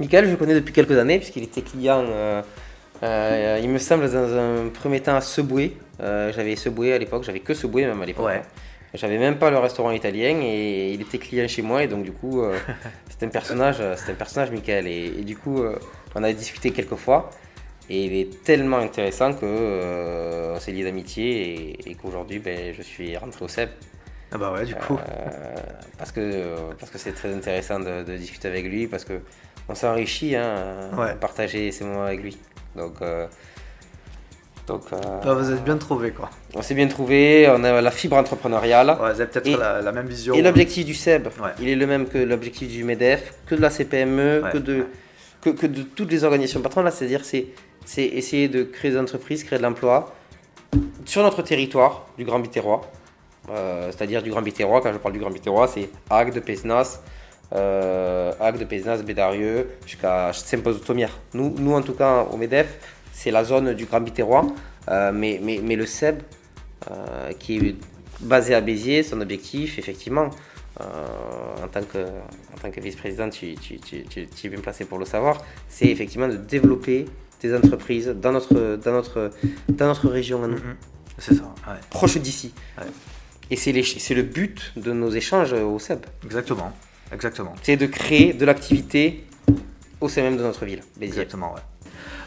[0.00, 2.42] Michael, je le connais depuis quelques années, puisqu'il était client, euh,
[3.02, 5.72] euh, il me semble, dans un premier temps à Subway.
[6.00, 8.26] Euh, j'avais Subway à l'époque, j'avais que Subway même à l'époque.
[8.26, 8.42] Ouais.
[8.94, 12.12] J'avais même pas le restaurant italien et il était client chez moi et donc du
[12.12, 12.58] coup euh,
[13.08, 15.64] c'était un personnage, c'était un personnage Michael et, et du coup
[16.14, 17.30] on a discuté quelques fois
[17.88, 22.82] et il est tellement intéressant que on s'est lié d'amitié et, et qu'aujourd'hui ben, je
[22.82, 23.70] suis rentré au CEP
[24.34, 24.94] Ah bah ouais, du coup.
[24.98, 25.54] euh,
[25.98, 29.20] parce que euh, parce que c'est très intéressant de, de discuter avec lui parce que
[29.68, 31.14] on s'enrichit hein, Ouais.
[31.14, 32.36] partager ces moments avec lui
[32.74, 33.26] donc euh,
[34.66, 36.30] donc euh, Ah, vous êtes bien trouvé quoi.
[36.54, 39.92] on s'est bien trouvé on a la fibre entrepreneuriale Ouais, vous avez peut-être la, la
[39.92, 40.34] même vision.
[40.34, 41.50] et l'objectif du SEB Ouais.
[41.60, 44.50] il est le même que l'objectif du MEDEF que de la CPME Ouais.
[44.52, 44.86] que de
[45.42, 47.46] que, que de toutes les organisations patronales c'est-à-dire c'est
[47.84, 50.14] c'est essayer de créer des entreprises créer de l'emploi
[51.04, 52.80] sur notre territoire du Grand Biterrois
[53.50, 54.80] Euh, c'est-à-dire du Grand Biterrois.
[54.80, 57.00] Quand je parle du Grand Biterrois, c'est Agde, Pesnas,
[57.54, 61.18] euh, Agde, Pesnas, Bédarieux, jusqu'à Saint-Paul-de-Thomière.
[61.34, 62.78] Nous, nous, en tout cas, au MEDEF,
[63.12, 64.46] c'est la zone du Grand Biterrois.
[64.88, 66.20] Euh, mais, mais, mais le SEB,
[66.90, 67.76] euh, qui est
[68.20, 70.30] basé à Béziers, son objectif, effectivement,
[70.80, 74.84] en tant que, en tant que vice-président, tu, tu, tu, tu- tu es bien placé
[74.84, 75.38] pour le savoir,
[75.68, 77.04] c'est effectivement de développer
[77.40, 79.30] des entreprises dans notre, dans notre,
[79.68, 80.76] dans notre région à nous Mhm.
[81.18, 81.74] C'est ça, ouais.
[81.90, 82.52] proche d'ici.
[82.78, 82.84] Ouais.
[83.52, 86.06] Et c'est le but de nos échanges au SEB.
[86.24, 86.72] Exactement.
[87.12, 87.54] Exactement.
[87.62, 89.24] C'est de créer de l'activité
[90.00, 91.08] au sein même de notre ville, Béziers.
[91.20, 91.60] Exactement, ouais.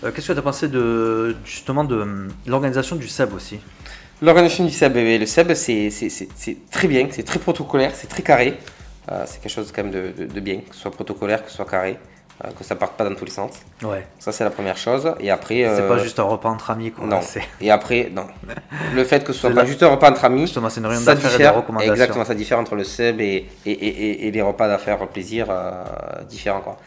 [0.04, 3.58] Euh, Qu'est-ce que tu as pensé de, justement de hum, l'organisation du SEB aussi?
[4.22, 5.90] L'organisation du SEB, eh bien, le SEB, c'est
[6.70, 8.60] très bien, c'est très protocolaire, c'est très carré.
[9.12, 11.50] Euh, c'est quelque chose quand même de, de- de bien, que ce soit protocolaire, que
[11.50, 11.98] ce soit carré,
[12.44, 13.52] euh, que ça parte pas dans tous les sens.
[13.84, 14.06] Ouais.
[14.20, 15.14] Ça, c'est la première chose.
[15.20, 15.56] Et après.
[15.64, 17.06] C'est euh, pas juste un repas entre amis, quoi.
[17.06, 17.22] Non.
[17.62, 18.28] Et après, non.
[18.94, 20.86] Le fait que ce soit pas la- juste un repas entre amis, justement, c'est une
[20.88, 21.94] réunion ça d'affaires et recommandations.
[21.94, 25.84] Exactement, ça diffère entre le SEB et, et, et, les repas d'affaires plaisir euh,
[26.28, 26.62] différents.
[26.62, 26.78] Quoi.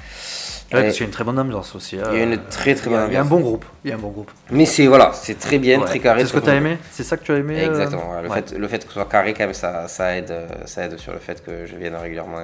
[0.70, 1.96] Ouais, Et- parce qu'il y a une très bonne ambiance aussi.
[1.96, 3.64] Il y a une très, très bonne Il y a un bon groupe.
[3.84, 4.30] Il y a un bon groupe.
[4.50, 5.86] Mais c'est voilà, c'est très bien, Ouais.
[5.86, 6.20] très carré.
[6.20, 6.76] C'est ce que tu as aimé?
[6.90, 7.70] C'est ça que tu as aimé euh?
[7.70, 8.10] Exactement.
[8.12, 8.22] ouais.
[8.22, 8.34] Le, ouais.
[8.42, 10.98] fait, le fait que ce soit carré, quand même, ça, ça, aide, euh, ça aide
[10.98, 12.36] sur le fait que je vienne régulièrement.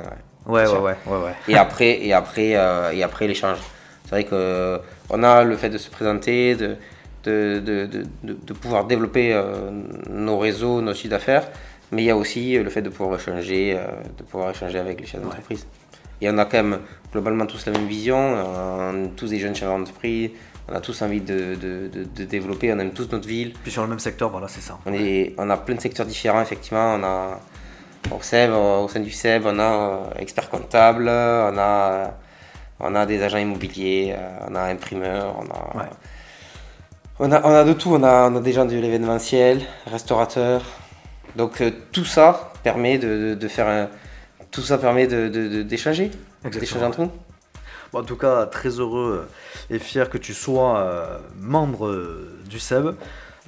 [0.47, 0.67] Ouais.
[0.67, 1.35] Ouais, ouais, ouais, ouais, ouais.
[1.49, 3.59] Et après, et après, euh, et après l'échange.
[4.05, 4.79] C'est vrai que euh,
[5.11, 6.77] on a le fait de se présenter, de,
[7.25, 9.71] de, de, de, pouvoir développer euh,
[10.11, 11.49] nos réseaux, nos chiffres d'affaires,
[11.91, 13.87] mais il y a aussi le fait de pouvoir échanger, euh,
[14.19, 15.67] de pouvoir échanger avec les chefs d'entreprise.
[16.21, 16.81] Et on a quand même
[17.13, 20.31] globalement tous la même vision, on est tous des jeunes chefs d'entreprise,
[20.69, 23.53] on a tous envie de, de, de, de développer, on aime tous notre ville.
[23.63, 24.79] Puis sur le même secteur, voilà, c'est ça.
[24.87, 26.95] On, est, on a plein de secteurs différents, effectivement.
[26.95, 27.41] On a,
[28.11, 32.15] Au SEB, au sein du SEB, on a expert comptable, on a,
[32.81, 34.15] on a des agents immobiliers,
[34.47, 35.89] on a imprimeurs, on a,
[37.19, 37.91] on a, on a de tout.
[37.95, 40.63] On a, on a des gens de l'événementiel, restaurateurs.
[41.37, 43.89] Donc tout ça permet de, de, faire un,
[44.51, 46.11] tout ça permet d'échanger,
[46.45, 47.11] d'échanger entre nous.
[47.93, 49.29] en tout cas, très heureux
[49.71, 51.93] et fier que tu sois membre
[52.49, 52.95] du SEB.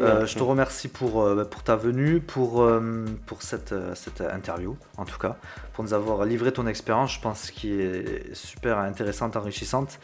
[0.00, 4.76] Euh, je te remercie pour, euh, pour ta venue, pour, euh, pour cette, cette interview,
[4.98, 5.36] en tout cas,
[5.72, 9.98] pour nous avoir livré ton expérience, je pense, qui est super intéressante, enrichissante,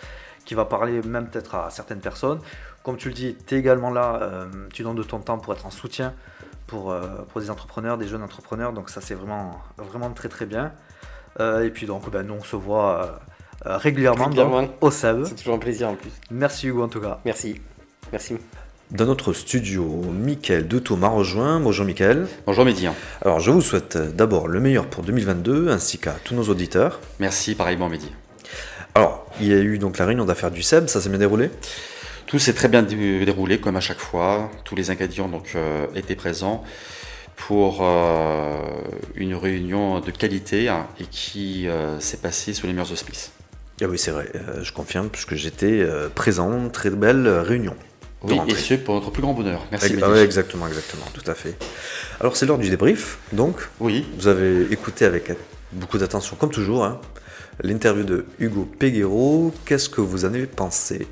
[0.45, 2.40] qui va parler même peut-être à certaines personnes.
[2.82, 5.66] Comme tu le dis, tu es également là, tu donnes de ton temps pour être
[5.66, 6.14] en soutien
[6.66, 6.95] pour,
[7.28, 10.72] pour des entrepreneurs, des jeunes entrepreneurs, donc ça c'est vraiment, vraiment très très bien.
[11.38, 13.20] et puis donc, ben, nous on se voit
[13.64, 14.30] régulièrement,
[14.80, 15.26] au SEB.
[15.26, 16.11] C'est toujours un plaisir en plus.
[16.30, 17.20] Merci Hugo en tout cas.
[17.24, 17.61] Merci.
[18.11, 18.38] Merci.
[18.93, 21.59] Dans notre studio, Mickaël Duto m'a rejoint.
[21.61, 22.26] Bonjour Mickaël.
[22.45, 22.95] Bonjour Médian.
[23.22, 27.01] Alors je vous souhaite d'abord le meilleur pour 2022 ainsi qu'à tous nos auditeurs.
[27.18, 28.12] Merci pareillement Mehdi.
[28.95, 31.49] Alors il y a eu donc la réunion d'affaires du SEB, ça s'est bien déroulé?
[32.26, 34.51] Tout s'est très bien déroulé comme à chaque fois.
[34.64, 36.62] Tous les ingrédients donc euh, étaient présents
[37.36, 38.61] pour euh,
[39.14, 43.32] une réunion de qualité hein, et qui euh, s'est passée sous les meilleurs auspices.
[43.80, 44.30] Ah oui c'est vrai,
[44.61, 45.82] je confirme puisque j'étais
[46.14, 47.74] présent, très belle réunion.
[48.25, 49.66] Oui, et ce pour notre plus grand bonheur.
[49.70, 49.97] Merci.
[50.03, 51.57] Ah exactement, exactement, tout à fait.
[52.20, 53.57] Alors c'est l'heure du débrief, donc.
[53.81, 54.07] Oui.
[54.18, 55.33] Vous avez écouté avec
[55.73, 57.01] beaucoup d'attention, comme toujours, hein,
[57.62, 59.53] l'interview de Hugo Peguero.
[59.64, 61.07] Qu'est-ce que vous en avez pensé?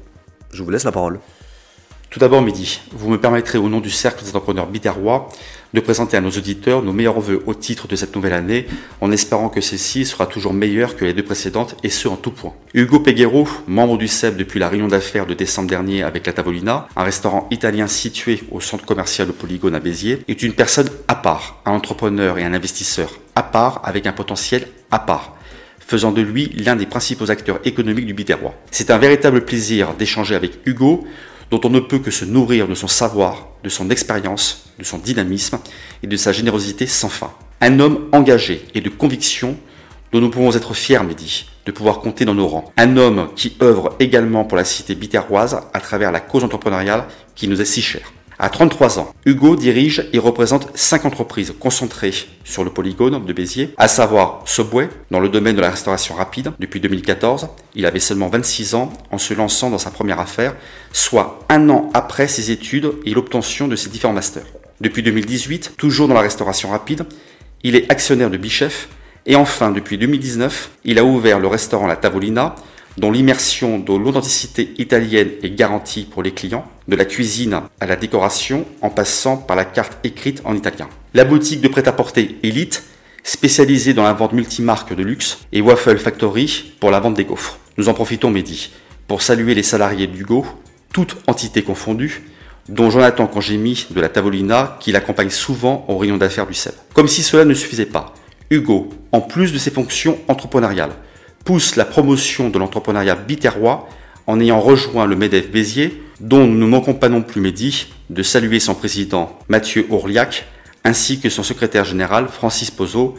[0.53, 1.19] Je vous laisse la parole.
[2.11, 5.29] Tout d'abord, Midi, vous me permettrez au nom du Cercle des entrepreneurs biterrois
[5.75, 8.67] de présenter à nos auditeurs nos meilleurs voeux au titre de cette nouvelle année,
[9.01, 12.31] en espérant que celle-ci sera toujours meilleure que les deux précédentes, et ce en tout
[12.31, 12.53] point.
[12.75, 16.89] Hugo Peguero, membre du CEB depuis la réunion d'affaires de décembre dernier avec la Tavolina,
[16.97, 21.15] un restaurant italien situé au centre commercial de Polygone à Béziers, est une personne à
[21.15, 25.37] part, un entrepreneur et un investisseur à part avec un potentiel à part
[25.91, 28.55] faisant de lui l'un des principaux acteurs économiques du Biterrois.
[28.71, 31.05] C'est un véritable plaisir d'échanger avec Hugo
[31.51, 34.99] dont on ne peut que se nourrir de son savoir, de son expérience, de son
[34.99, 35.59] dynamisme
[36.03, 37.33] et de sa générosité sans fin.
[37.61, 39.57] Un homme engagé et de conviction
[40.13, 42.73] dont nous pouvons être fiers, Mehdi, de pouvoir compter dans nos rangs.
[42.77, 47.49] Un homme qui œuvre également pour la cité biterroise à travers la cause entrepreneuriale qui
[47.49, 48.13] nous est si chère.
[48.43, 53.75] À 33 ans, Hugo dirige et représente 5 entreprises concentrées sur le polygone de Béziers,
[53.77, 57.49] à savoir Subway, dans le domaine de la restauration rapide, depuis 2014.
[57.75, 60.57] Il avait seulement 26 ans en se lançant dans sa première affaire,
[60.91, 64.47] soit un an après ses études et l'obtention de ses différents masters.
[64.81, 67.05] Depuis 2018, toujours dans la restauration rapide,
[67.63, 68.89] il est actionnaire de Bichef
[69.27, 72.55] et enfin, depuis 2019, il a ouvert le restaurant La Tavolina,
[72.97, 77.97] dont l'immersion de l'authenticité italienne est garantie pour les clients, de la cuisine à la
[77.97, 80.89] décoration en passant par la carte écrite en italien.
[81.15, 82.85] La boutique de prêt-à-porter Elite,
[83.23, 87.59] spécialisée dans la vente multimarque de luxe, et Waffle Factory pour la vente des gaufres.
[87.77, 88.71] Nous en profitons, Mehdi,
[89.07, 90.45] pour saluer les salariés d'Hugo,
[90.93, 92.23] toutes entités confondues,
[92.69, 96.75] dont Jonathan Congémy de la Tavolina, qui l'accompagne souvent aux réunions d'affaires du CEP.
[96.95, 98.15] Comme si cela ne suffisait pas,
[98.51, 100.93] Hugo, en plus de ses fonctions entrepreneuriales,
[101.45, 103.89] pousse la promotion de l'entrepreneuriat biterrois
[104.27, 108.23] en ayant rejoint le MEDEF Béziers, dont nous ne manquons pas non plus, Mehdi, de
[108.23, 110.47] saluer son président Mathieu Orliac,
[110.85, 113.17] ainsi que son secrétaire général Francis Pozzo,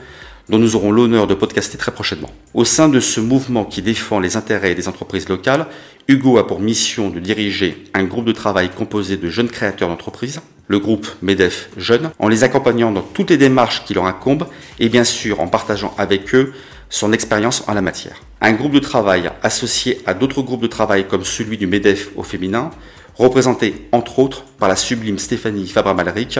[0.49, 2.30] dont nous aurons l'honneur de podcaster très prochainement.
[2.53, 5.67] Au sein de ce mouvement qui défend les intérêts des entreprises locales,
[6.07, 10.41] Hugo a pour mission de diriger un groupe de travail composé de jeunes créateurs d'entreprises,
[10.67, 14.47] le groupe MEDEF Jeunes, en les accompagnant dans toutes les démarches qui leur incombent
[14.80, 16.53] et bien sûr en partageant avec eux
[16.92, 18.22] son expérience en la matière.
[18.42, 22.22] Un groupe de travail associé à d'autres groupes de travail comme celui du MEDEF au
[22.22, 22.70] féminin,
[23.16, 26.39] représenté entre autres par la sublime Stéphanie Fabre-Malric,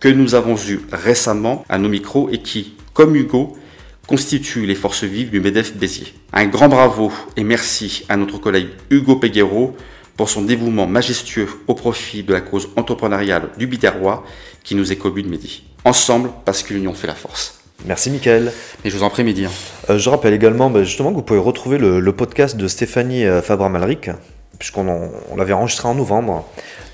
[0.00, 3.56] que nous avons eu récemment à nos micros et qui, comme Hugo,
[4.06, 6.14] constitue les forces vives du MEDEF Béziers.
[6.32, 9.76] Un grand bravo et merci à notre collègue Hugo Peguero
[10.16, 14.24] pour son dévouement majestueux au profit de la cause entrepreneuriale du Biterrois
[14.62, 15.64] qui nous est commune Midi.
[15.84, 17.57] Ensemble, parce que l'union fait la force.
[17.86, 18.52] Merci Mickaël.
[18.84, 19.46] Et je vous en prie Midi.
[19.88, 23.40] Euh, je rappelle également bah, justement que vous pouvez retrouver le, podcast de Stéphanie euh,
[23.40, 24.10] Fabra-Malric,
[24.58, 26.44] puisqu'on l'avait enregistré en novembre.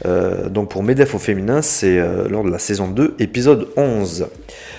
[0.05, 4.26] Euh, donc pour MEDEF au féminin, c'est lors de la saison 2, épisode 11.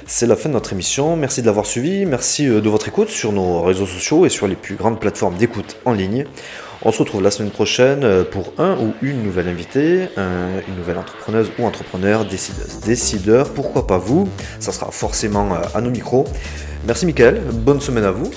[0.05, 1.15] C'est la fin de notre émission.
[1.15, 2.05] Merci de l'avoir suivi.
[2.05, 5.77] Merci de votre écoute sur nos réseaux sociaux et sur les plus grandes plateformes d'écoute
[5.85, 6.25] en ligne.
[6.88, 10.99] On se retrouve la semaine prochaine euh, pour un ou une nouvelle invitée, une nouvelle
[10.99, 14.29] entrepreneuse ou entrepreneur, décideuse, décideur, pourquoi pas vous.
[14.59, 16.25] Ça sera forcément euh, à nos micros.
[16.86, 18.29] Merci Mickaël, bonne semaine à vous.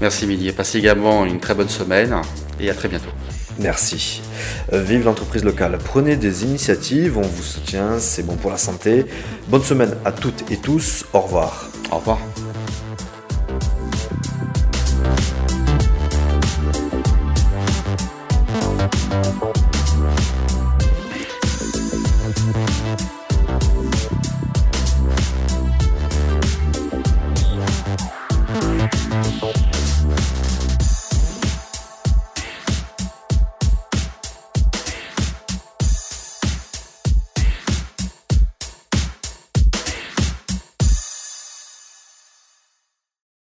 [0.00, 2.16] Merci Midi, passez également une très bonne semaine
[2.58, 3.10] et à très bientôt.
[3.58, 4.22] Merci.
[4.72, 5.78] Euh, vive l'entreprise locale.
[5.84, 9.04] Prenez des initiatives, on vous soutient, c'est bon pour la santé.
[9.48, 11.04] Bonne semaine à toutes et tous.
[11.12, 11.68] Au revoir.
[11.92, 12.18] Au revoir.